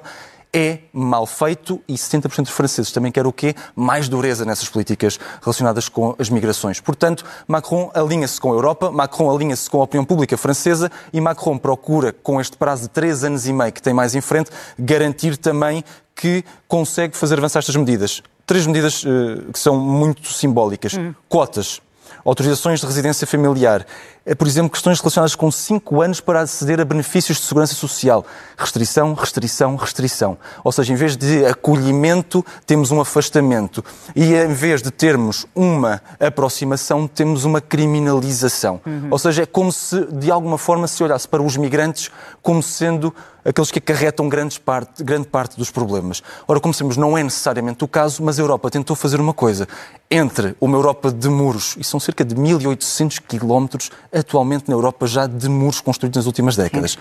[0.56, 3.54] é mal feito e 70% dos franceses também querem o quê?
[3.76, 6.80] Mais dureza nessas políticas relacionadas com as migrações.
[6.80, 11.58] Portanto, Macron alinha-se com a Europa, Macron alinha-se com a opinião pública francesa e Macron
[11.58, 15.36] procura, com este prazo de três anos e meio que tem mais em frente, garantir
[15.36, 15.84] também
[16.16, 18.24] que consegue fazer avançar estas medidas.
[18.48, 20.94] Três medidas uh, que são muito simbólicas.
[20.94, 21.14] Hum.
[21.28, 21.82] Cotas
[22.24, 23.86] autorizações de residência familiar,
[24.34, 28.26] por exemplo, questões relacionadas com 5 anos para aceder a benefícios de segurança social.
[28.58, 30.38] Restrição, restrição, restrição.
[30.64, 33.86] Ou seja, em vez de acolhimento, temos um afastamento.
[34.16, 38.82] E em vez de termos uma aproximação, temos uma criminalização.
[38.84, 39.10] Uhum.
[39.12, 42.10] Ou seja, é como se, de alguma forma, se olhasse para os migrantes
[42.42, 43.14] como sendo
[43.46, 46.24] aqueles que acarretam grande parte, grande parte dos problemas.
[46.48, 49.68] Ora, como sabemos, não é necessariamente o caso, mas a Europa tentou fazer uma coisa.
[50.10, 55.28] Entre uma Europa de muros, e são cerca de 1.800 quilómetros atualmente na Europa já
[55.28, 56.98] de muros construídos nas últimas décadas.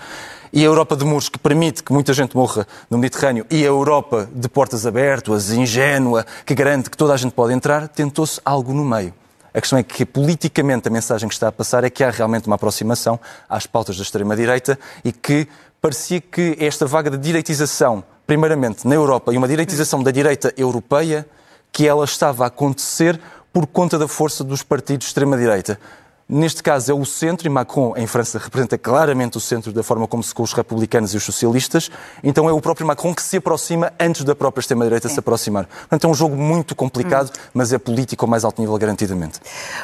[0.51, 3.67] E a Europa de muros que permite que muita gente morra no Mediterrâneo e a
[3.67, 8.73] Europa de portas abertas, ingênua, que garante que toda a gente pode entrar, tentou-se algo
[8.73, 9.13] no meio.
[9.53, 12.45] A questão é que, politicamente, a mensagem que está a passar é que há realmente
[12.45, 15.47] uma aproximação às pautas da extrema-direita e que
[15.81, 21.25] parecia que esta vaga de direitização, primeiramente na Europa, e uma direitização da direita europeia,
[21.71, 23.17] que ela estava a acontecer
[23.53, 25.79] por conta da força dos partidos de extrema-direita.
[26.27, 30.07] Neste caso é o centro, e Macron em França representa claramente o centro da forma
[30.07, 31.91] como se com os republicanos e os socialistas.
[32.23, 35.67] Então é o próprio Macron que se aproxima antes da própria extrema-direita se aproximar.
[35.67, 37.49] Portanto é um jogo muito complicado, hum.
[37.53, 39.39] mas é político ao mais alto nível, garantidamente.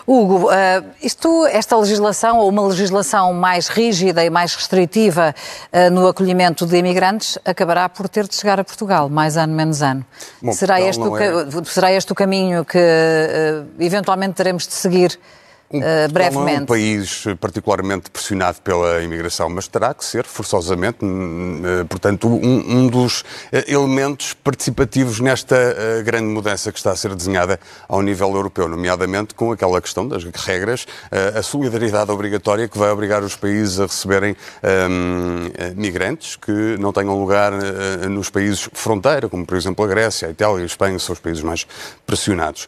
[0.08, 0.52] Hugo, uh,
[1.00, 5.36] isto, esta legislação, ou uma legislação mais rígida e mais restritiva
[5.72, 9.84] uh, no acolhimento de imigrantes, acabará por ter de chegar a Portugal, mais ano, menos
[9.84, 10.04] ano.
[10.42, 11.64] Bom, será, este o, é...
[11.66, 15.20] será este o caminho que uh, eventualmente teremos de seguir?
[15.74, 16.36] Um, uh, brevemente.
[16.36, 22.28] Não é um país particularmente pressionado pela imigração, mas terá que ser, forçosamente, uh, portanto,
[22.28, 23.26] um, um dos uh,
[23.68, 29.52] elementos participativos nesta grande mudança que está a ser desenhada ao nível europeu, nomeadamente com
[29.52, 30.86] aquela questão das regras,
[31.36, 34.36] a solidariedade obrigatória que vai obrigar os países a receberem
[34.90, 37.52] um, migrantes que não tenham lugar
[38.10, 41.20] nos países fronteira, como por exemplo a Grécia, a Itália e a Espanha são os
[41.20, 41.66] países mais
[42.06, 42.68] pressionados.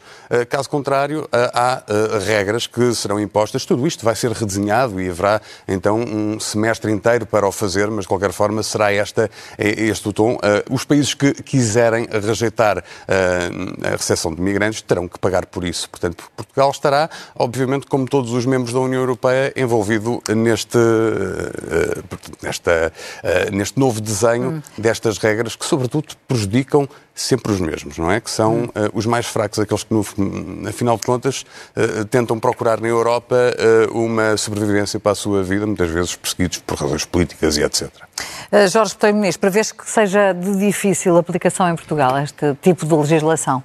[0.49, 1.83] Caso contrário, há
[2.25, 3.65] regras que serão impostas.
[3.65, 8.03] Tudo isto vai ser redesenhado e haverá então um semestre inteiro para o fazer, mas
[8.03, 10.34] de qualquer forma será esta, é este o tom.
[10.34, 10.39] Uh,
[10.73, 15.89] os países que quiserem rejeitar uh, a recepção de migrantes terão que pagar por isso.
[15.89, 22.03] Portanto, Portugal estará, obviamente, como todos os membros da União Europeia, envolvido neste, uh,
[22.41, 22.91] nesta,
[23.51, 24.62] neste novo desenho hum.
[24.77, 28.19] destas regras que, sobretudo, prejudicam sempre os mesmos, não é?
[28.19, 31.45] Que são uh, os mais fracos, aqueles que, no, afinal de contas,
[31.76, 33.36] uh, tentam procurar na Europa
[33.91, 37.89] uh, uma sobrevivência para a sua vida, muitas vezes perseguidos por razões políticas e etc.
[38.71, 43.63] Jorge Botelho Muniz, prevês que seja de difícil aplicação em Portugal este tipo de legislação?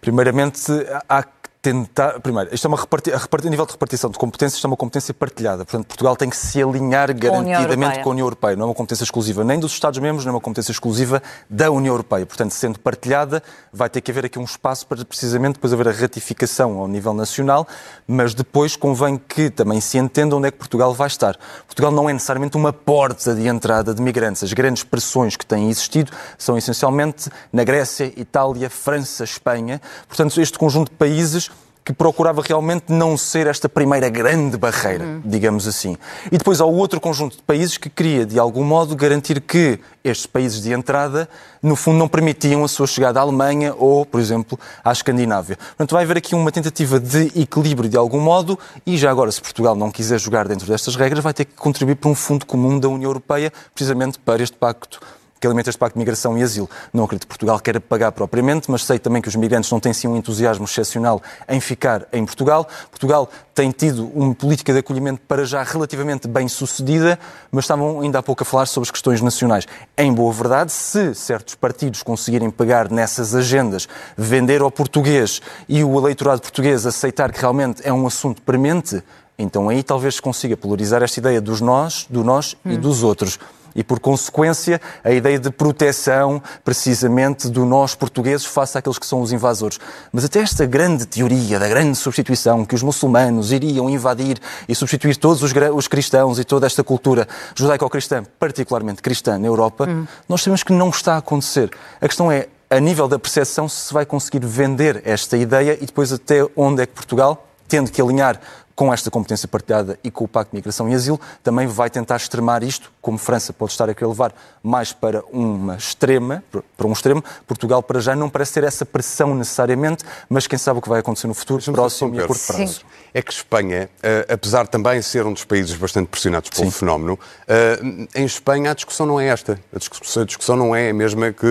[0.00, 0.70] Primeiramente,
[1.08, 1.22] há
[1.66, 2.20] tentar.
[2.20, 3.12] Primeiro, isto é uma reparti...
[3.12, 3.48] a, reparti...
[3.48, 5.64] a nível de repartição de competências, isto é uma competência partilhada.
[5.64, 8.54] Portanto, Portugal tem que se alinhar garantidamente com a União Europeia.
[8.54, 11.92] Não é uma competência exclusiva nem dos Estados-membros, nem é uma competência exclusiva da União
[11.92, 12.24] Europeia.
[12.24, 15.92] Portanto, sendo partilhada, vai ter que haver aqui um espaço para precisamente depois haver a
[15.92, 17.66] ratificação ao nível nacional,
[18.06, 21.36] mas depois convém que também se entenda onde é que Portugal vai estar.
[21.66, 24.44] Portugal não é necessariamente uma porta de entrada de migrantes.
[24.44, 29.80] As grandes pressões que têm existido são essencialmente na Grécia, Itália, França, Espanha.
[30.06, 31.50] Portanto, este conjunto de países
[31.86, 35.22] que procurava realmente não ser esta primeira grande barreira, uhum.
[35.24, 35.96] digamos assim.
[36.32, 39.78] E depois há o outro conjunto de países que queria, de algum modo, garantir que
[40.02, 41.28] estes países de entrada,
[41.62, 45.56] no fundo, não permitiam a sua chegada à Alemanha ou, por exemplo, à Escandinávia.
[45.56, 49.40] Portanto, vai haver aqui uma tentativa de equilíbrio, de algum modo, e já agora, se
[49.40, 52.80] Portugal não quiser jogar dentro destas regras, vai ter que contribuir para um fundo comum
[52.80, 54.98] da União Europeia, precisamente para este pacto
[55.40, 56.68] que alimenta este Pacto de Migração e Asilo.
[56.92, 59.92] Não acredito que Portugal queira pagar propriamente, mas sei também que os migrantes não têm
[59.92, 62.66] sim um entusiasmo excepcional em ficar em Portugal.
[62.90, 67.18] Portugal tem tido uma política de acolhimento para já relativamente bem sucedida,
[67.50, 69.66] mas estavam ainda há pouco a falar sobre as questões nacionais.
[69.96, 75.98] Em boa verdade, se certos partidos conseguirem pegar nessas agendas, vender ao português e o
[75.98, 79.02] eleitorado português aceitar que realmente é um assunto premente,
[79.38, 82.72] então aí talvez se consiga polarizar esta ideia dos nós, do nós hum.
[82.72, 83.38] e dos outros
[83.76, 89.20] e, por consequência, a ideia de proteção, precisamente, do nós portugueses face àqueles que são
[89.20, 89.78] os invasores.
[90.10, 95.16] Mas até esta grande teoria da grande substituição, que os muçulmanos iriam invadir e substituir
[95.16, 100.06] todos os, os cristãos e toda esta cultura judaico-cristã, particularmente cristã na Europa, hum.
[100.28, 101.70] nós sabemos que não está a acontecer.
[102.00, 106.12] A questão é, a nível da percepção, se vai conseguir vender esta ideia e depois
[106.12, 108.40] até onde é que Portugal, tendo que alinhar
[108.76, 112.16] com esta competência partilhada e com o Pacto de Migração e Asilo, também vai tentar
[112.16, 116.42] extremar isto, como França pode estar a querer levar mais para uma extrema,
[116.76, 117.24] para um extremo.
[117.46, 121.00] Portugal, para já, não parece ter essa pressão necessariamente, mas quem sabe o que vai
[121.00, 122.80] acontecer no futuro, próximo e a curto prazo.
[122.80, 122.80] Sim.
[123.14, 126.78] É que Espanha, eh, apesar de também ser um dos países bastante pressionados pelo Sim.
[126.78, 127.80] fenómeno, eh,
[128.14, 129.58] em Espanha a discussão não é esta.
[129.74, 131.46] A discussão não é a mesma que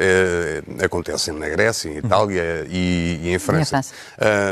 [0.00, 2.72] é, acontece na Grécia, em Itália uhum.
[2.72, 3.76] e, e, em França.
[3.76, 3.94] E em França.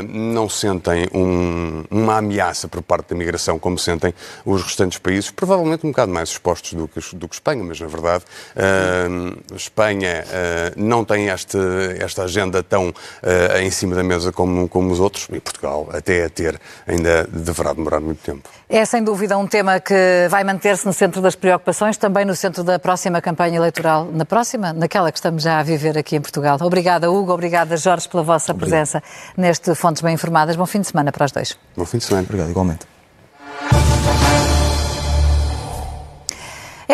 [0.07, 4.13] Não sentem um, uma uma ameaça por parte da migração, como sentem
[4.45, 7.87] os restantes países, provavelmente um bocado mais expostos do que, do que Espanha, mas na
[7.87, 8.25] verdade
[8.55, 11.57] uh, Espanha uh, não tem este,
[11.99, 16.25] esta agenda tão uh, em cima da mesa como, como os outros, e Portugal, até
[16.25, 18.49] a ter, ainda deverá demorar muito tempo.
[18.67, 22.63] É sem dúvida um tema que vai manter-se no centro das preocupações, também no centro
[22.63, 26.57] da próxima campanha eleitoral, na próxima, naquela que estamos já a viver aqui em Portugal.
[26.59, 28.69] Obrigada, Hugo, obrigada, Jorge, pela vossa Obrigado.
[28.69, 29.03] presença
[29.37, 30.55] neste Fontes Bem Informadas.
[30.55, 31.57] Bom fim de semana para os dois.
[31.77, 32.25] Bom fim de semana.
[32.25, 32.93] Obrigado, igualmente.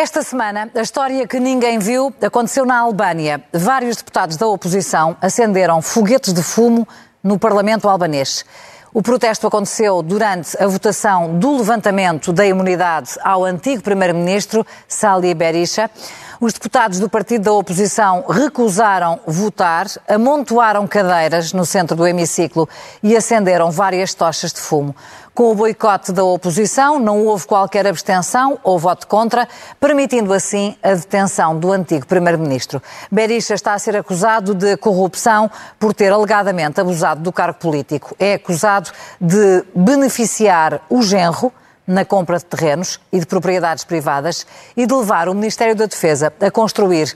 [0.02, 3.44] Esta semana, a história que ninguém viu aconteceu na Albânia.
[3.52, 6.88] Vários deputados da oposição acenderam foguetes de fumo
[7.22, 8.46] no Parlamento albanês.
[8.94, 15.92] O protesto aconteceu durante a votação do levantamento da imunidade ao antigo Primeiro-Ministro, Sali Berisha.
[16.42, 22.68] Os deputados do partido da oposição recusaram votar, amontoaram cadeiras no centro do hemiciclo
[23.04, 24.96] e acenderam várias tochas de fumo.
[25.36, 29.50] Com o boicote da oposição, não houve qualquer abstenção ou voto contra,
[29.82, 32.82] permitindo assim a detenção do antigo Primeiro-Ministro.
[33.12, 38.16] Berisha está a ser acusado de corrupção por ter alegadamente abusado do cargo político.
[38.18, 41.52] É acusado de beneficiar o genro
[41.90, 44.46] na compra de terrenos e de propriedades privadas
[44.78, 47.16] e de levar o Ministério da Defesa a construir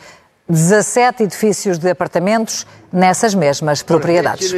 [0.50, 4.52] 17 edifícios de apartamentos nessas mesmas propriedades.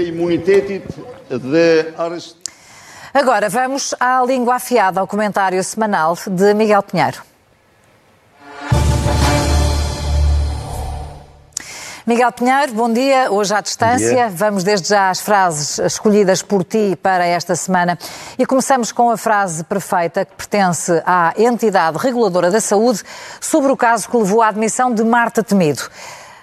[3.13, 7.21] Agora vamos à língua afiada, ao comentário semanal de Miguel Pinheiro.
[12.07, 13.31] Miguel Pinheiro, bom dia.
[13.31, 17.97] Hoje à distância, vamos desde já às frases escolhidas por ti para esta semana.
[18.37, 23.01] E começamos com a frase perfeita que pertence à entidade reguladora da saúde
[23.41, 25.81] sobre o caso que levou à admissão de Marta Temido.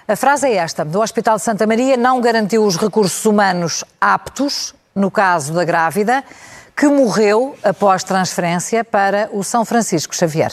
[0.05, 4.75] A frase é esta: o Hospital de Santa Maria não garantiu os recursos humanos aptos,
[4.93, 6.25] no caso da grávida,
[6.75, 10.51] que morreu após transferência para o São Francisco Xavier.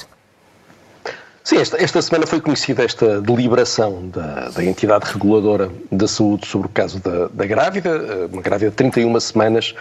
[1.43, 6.67] Sim, esta, esta, semana foi conhecida esta deliberação da, da, entidade reguladora da saúde sobre
[6.67, 9.75] o caso da, da grávida, eh, uma grávida de 31 semanas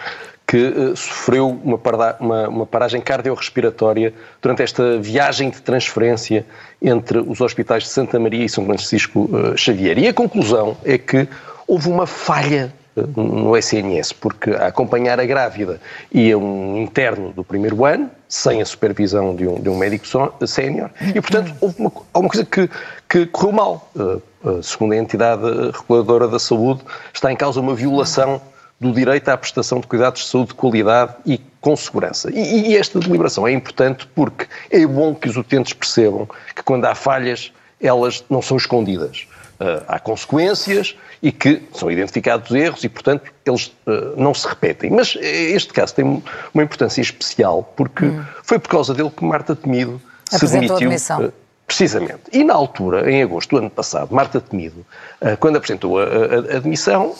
[0.46, 6.44] que uh, sofreu uma, parada, uma, uma, paragem cardiorrespiratória durante esta viagem de transferência
[6.82, 9.96] entre os hospitais de Santa Maria e São Francisco uh, Xavier.
[9.98, 11.28] E a conclusão é que
[11.68, 12.72] houve uma falha
[13.16, 15.80] no SNS, porque acompanhar a grávida
[16.12, 20.06] ia um interno do primeiro ano, sem a supervisão de um, de um médico
[20.46, 22.68] sénior, e portanto houve uma, alguma coisa que,
[23.08, 23.90] que correu mal.
[23.94, 25.42] Uh, uh, segundo a entidade
[25.72, 26.80] reguladora da saúde,
[27.12, 28.40] está em causa uma violação
[28.80, 32.30] do direito à prestação de cuidados de saúde de qualidade e com segurança.
[32.32, 36.26] E, e esta deliberação é importante porque é bom que os utentes percebam
[36.56, 39.26] que quando há falhas, elas não são escondidas.
[39.60, 44.90] Uh, há consequências e que são identificados erros e, portanto, eles uh, não se repetem.
[44.90, 46.22] Mas este caso tem
[46.54, 48.24] uma importância especial porque hum.
[48.42, 50.90] foi por causa dele que Marta Temido se demitiu.
[50.90, 51.32] Uh,
[51.66, 52.22] precisamente.
[52.32, 54.80] E na altura, em agosto do ano passado, Marta Temido,
[55.20, 57.14] uh, quando apresentou a, a, a demissão,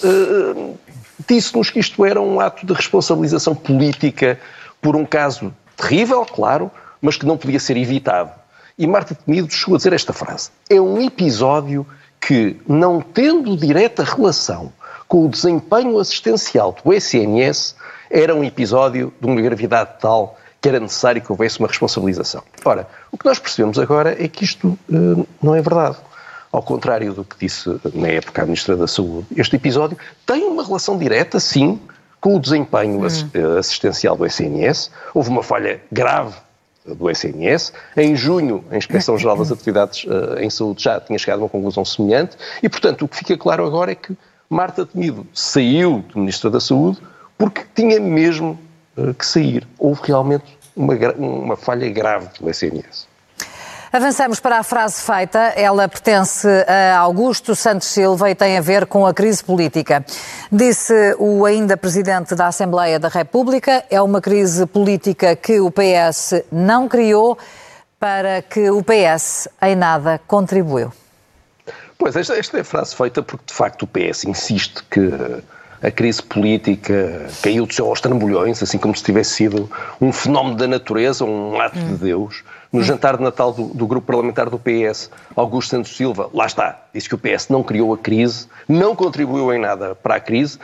[1.28, 4.41] disse-nos que isto era um ato de responsabilização política
[4.80, 6.70] por um caso terrível, claro,
[7.01, 8.30] mas que não podia ser evitado.
[8.78, 11.86] E Marta Temido chegou a dizer esta frase: é um episódio
[12.20, 14.72] que, não tendo direta relação
[15.08, 17.74] com o desempenho assistencial do SNS,
[18.10, 22.42] era um episódio de uma gravidade tal que era necessário que houvesse uma responsabilização.
[22.64, 25.96] Ora, o que nós percebemos agora é que isto uh, não é verdade.
[26.52, 29.96] Ao contrário do que disse na época a Ministra da Saúde, este episódio
[30.26, 31.80] tem uma relação direta, sim,
[32.20, 33.58] com o desempenho hum.
[33.58, 34.90] assistencial do SNS.
[35.14, 36.34] Houve uma falha grave
[36.86, 37.72] do SNS.
[37.96, 41.84] Em junho, a Inspeção-Geral das Atividades uh, em Saúde já tinha chegado a uma conclusão
[41.84, 44.16] semelhante e, portanto, o que fica claro agora é que
[44.48, 46.98] Marta Temido saiu do Ministro da Saúde
[47.36, 48.58] porque tinha mesmo
[48.96, 49.66] uh, que sair.
[49.78, 53.09] Houve realmente uma, uma falha grave do SNS.
[53.93, 55.38] Avançamos para a frase feita.
[55.57, 60.07] Ela pertence a Augusto Santos Silva e tem a ver com a crise política.
[60.51, 66.45] Disse o ainda Presidente da Assembleia da República, é uma crise política que o PS
[66.53, 67.36] não criou
[67.99, 70.93] para que o PS em nada contribuiu.
[71.99, 75.11] Pois, esta, esta é a frase feita porque, de facto, o PS insiste que
[75.82, 79.68] a crise política caiu do céu aos trambolhões, assim como se tivesse sido
[80.01, 81.88] um fenómeno da natureza, um ato hum.
[81.88, 82.45] de Deus.
[82.72, 86.86] No jantar de Natal do, do, grupo parlamentar do PS, Augusto Santos Silva, lá está,
[86.94, 90.58] disse que o PS não criou a crise, não contribuiu em nada para a crise,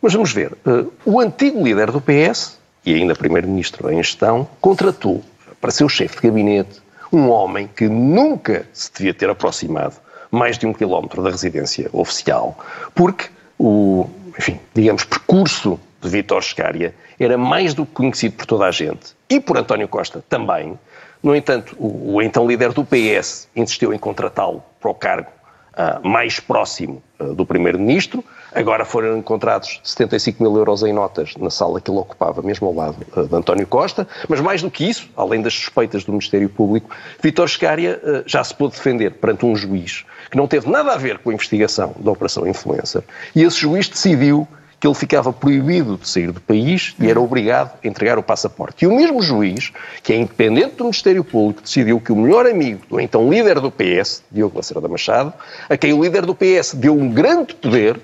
[0.00, 5.22] mas vamos ver, uh, o antigo líder do PS, e ainda primeiro-ministro em gestão, contratou
[5.60, 6.82] para ser o chefe de gabinete
[7.12, 9.96] um homem que nunca se devia ter aproximado
[10.30, 12.58] mais de um quilómetro da residência oficial,
[12.94, 14.08] porque o,
[14.38, 19.14] enfim, digamos, percurso de Vítor Scária era mais do que conhecido por toda a gente,
[19.28, 20.78] e por António Costa também,
[21.22, 25.30] no entanto, o, o então líder do PS insistiu em contratá-lo para o cargo
[25.72, 28.24] uh, mais próximo uh, do Primeiro-Ministro.
[28.54, 32.74] Agora foram encontrados 75 mil euros em notas na sala que ele ocupava, mesmo ao
[32.74, 34.06] lado uh, de António Costa.
[34.28, 36.90] Mas mais do que isso, além das suspeitas do Ministério Público,
[37.22, 41.18] Vítor Scária já se pôde defender perante um juiz que não teve nada a ver
[41.18, 43.02] com a investigação da Operação Influencer.
[43.34, 44.48] E esse juiz decidiu
[44.82, 48.84] que ele ficava proibido de sair do país e era obrigado a entregar o passaporte.
[48.84, 49.72] E o mesmo juiz,
[50.02, 53.70] que é independente do Ministério Público, decidiu que o melhor amigo do então líder do
[53.70, 55.32] PS, Diogo Lacerda Machado,
[55.68, 58.00] a quem o líder do PS deu um grande poder,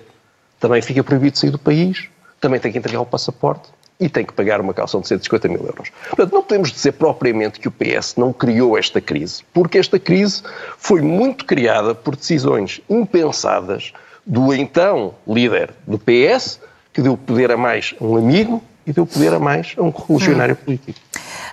[0.61, 2.07] também fica proibido de sair do país,
[2.41, 5.67] também tem que entregar o passaporte e tem que pagar uma calção de 150 mil
[5.67, 5.91] euros.
[6.11, 10.45] Portanto, não podemos dizer propriamente que o PS não criou esta crise, porque esta crise
[10.79, 13.93] foi muito criada por decisões impensadas
[14.29, 16.61] do então líder do PS,
[16.93, 19.91] que deu poder a mais a um amigo e deu poder a mais a um
[19.91, 20.65] revolucionário hum.
[20.65, 21.01] político.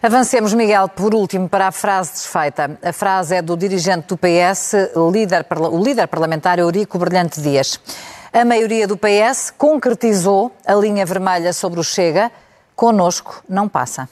[0.04, 2.78] Avancemos, Miguel, por último, para a frase desfeita.
[2.84, 4.74] A frase é do dirigente do PS,
[5.12, 7.80] líder, o líder parlamentar Eurico Brilhante Dias.
[8.32, 12.30] A maioria do PS concretizou a linha vermelha sobre o Chega.
[12.76, 14.10] Conosco não passa.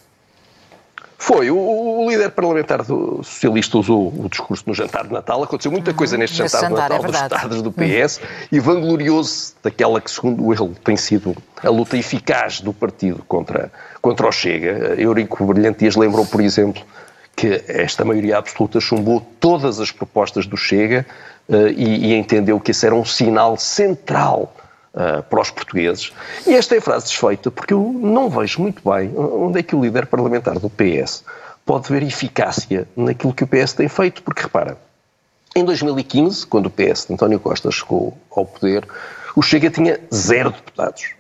[1.23, 1.49] Foi.
[1.49, 5.41] O, o, líder parlamentar do socialista usou o discurso no jantar de Natal.
[5.41, 8.47] Aconteceu muita coisa neste jantar, jantar, de Natal é dos estados do PS uhum.
[8.51, 13.71] e vangloriou-se daquela que, segundo ele, tem sido a luta eficaz do partido contra,
[14.01, 14.95] contra o Chega.
[14.97, 16.83] Eurico Brilhantias lembrou, por exemplo,
[17.37, 21.05] que esta maioria absoluta chumbou todas as propostas do Chega
[21.47, 24.53] uh, e, e entendeu que esse era um sinal central
[24.93, 26.11] uh, para os portugueses.
[26.45, 29.75] E esta é a frase desfeita, porque eu não vejo muito bem onde é que
[29.75, 31.23] o líder parlamentar do PS
[31.65, 34.77] pode ver eficácia naquilo que o PS tem feito, porque repara,
[35.55, 38.87] em 2015, quando o PS de António Costa chegou ao poder,
[39.35, 41.11] o Chega tinha zero deputados.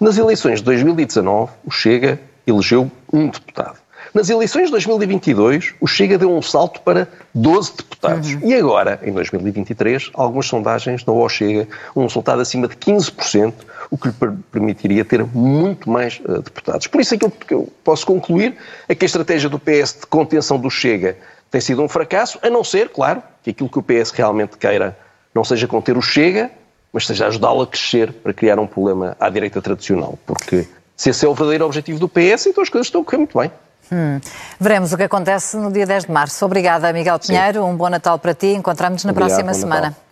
[0.00, 3.71] Nas eleições de 2019, o Chega elegeu um deputado.
[4.14, 8.34] Nas eleições de 2022, o Chega deu um salto para 12 deputados.
[8.34, 8.40] Uhum.
[8.44, 13.54] E agora, em 2023, algumas sondagens dão ao Chega um resultado acima de 15%,
[13.90, 14.14] o que lhe
[14.50, 16.86] permitiria ter muito mais uh, deputados.
[16.88, 18.54] Por isso, aquilo que eu posso concluir
[18.86, 21.16] é que a estratégia do PS de contenção do Chega
[21.50, 24.96] tem sido um fracasso, a não ser, claro, que aquilo que o PS realmente queira
[25.34, 26.50] não seja conter o Chega,
[26.92, 30.18] mas seja ajudá-lo a crescer para criar um problema à direita tradicional.
[30.26, 33.18] Porque se esse é o verdadeiro objetivo do PS, então as coisas estão a correr
[33.18, 33.50] muito bem.
[33.92, 34.18] Hum.
[34.58, 36.44] Veremos o que acontece no dia 10 de março.
[36.46, 37.60] Obrigada, Miguel Pinheiro.
[37.60, 37.68] Sim.
[37.68, 38.48] Um bom Natal para ti.
[38.48, 39.88] Encontramos-nos na Obrigado, próxima semana.
[39.88, 40.02] Natal.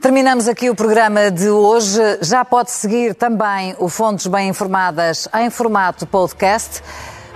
[0.00, 2.00] Terminamos aqui o programa de hoje.
[2.20, 6.80] Já pode seguir também o Fontes Bem Informadas em formato podcast.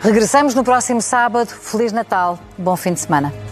[0.00, 1.48] Regressamos no próximo sábado.
[1.48, 2.38] Feliz Natal.
[2.56, 3.51] Bom fim de semana.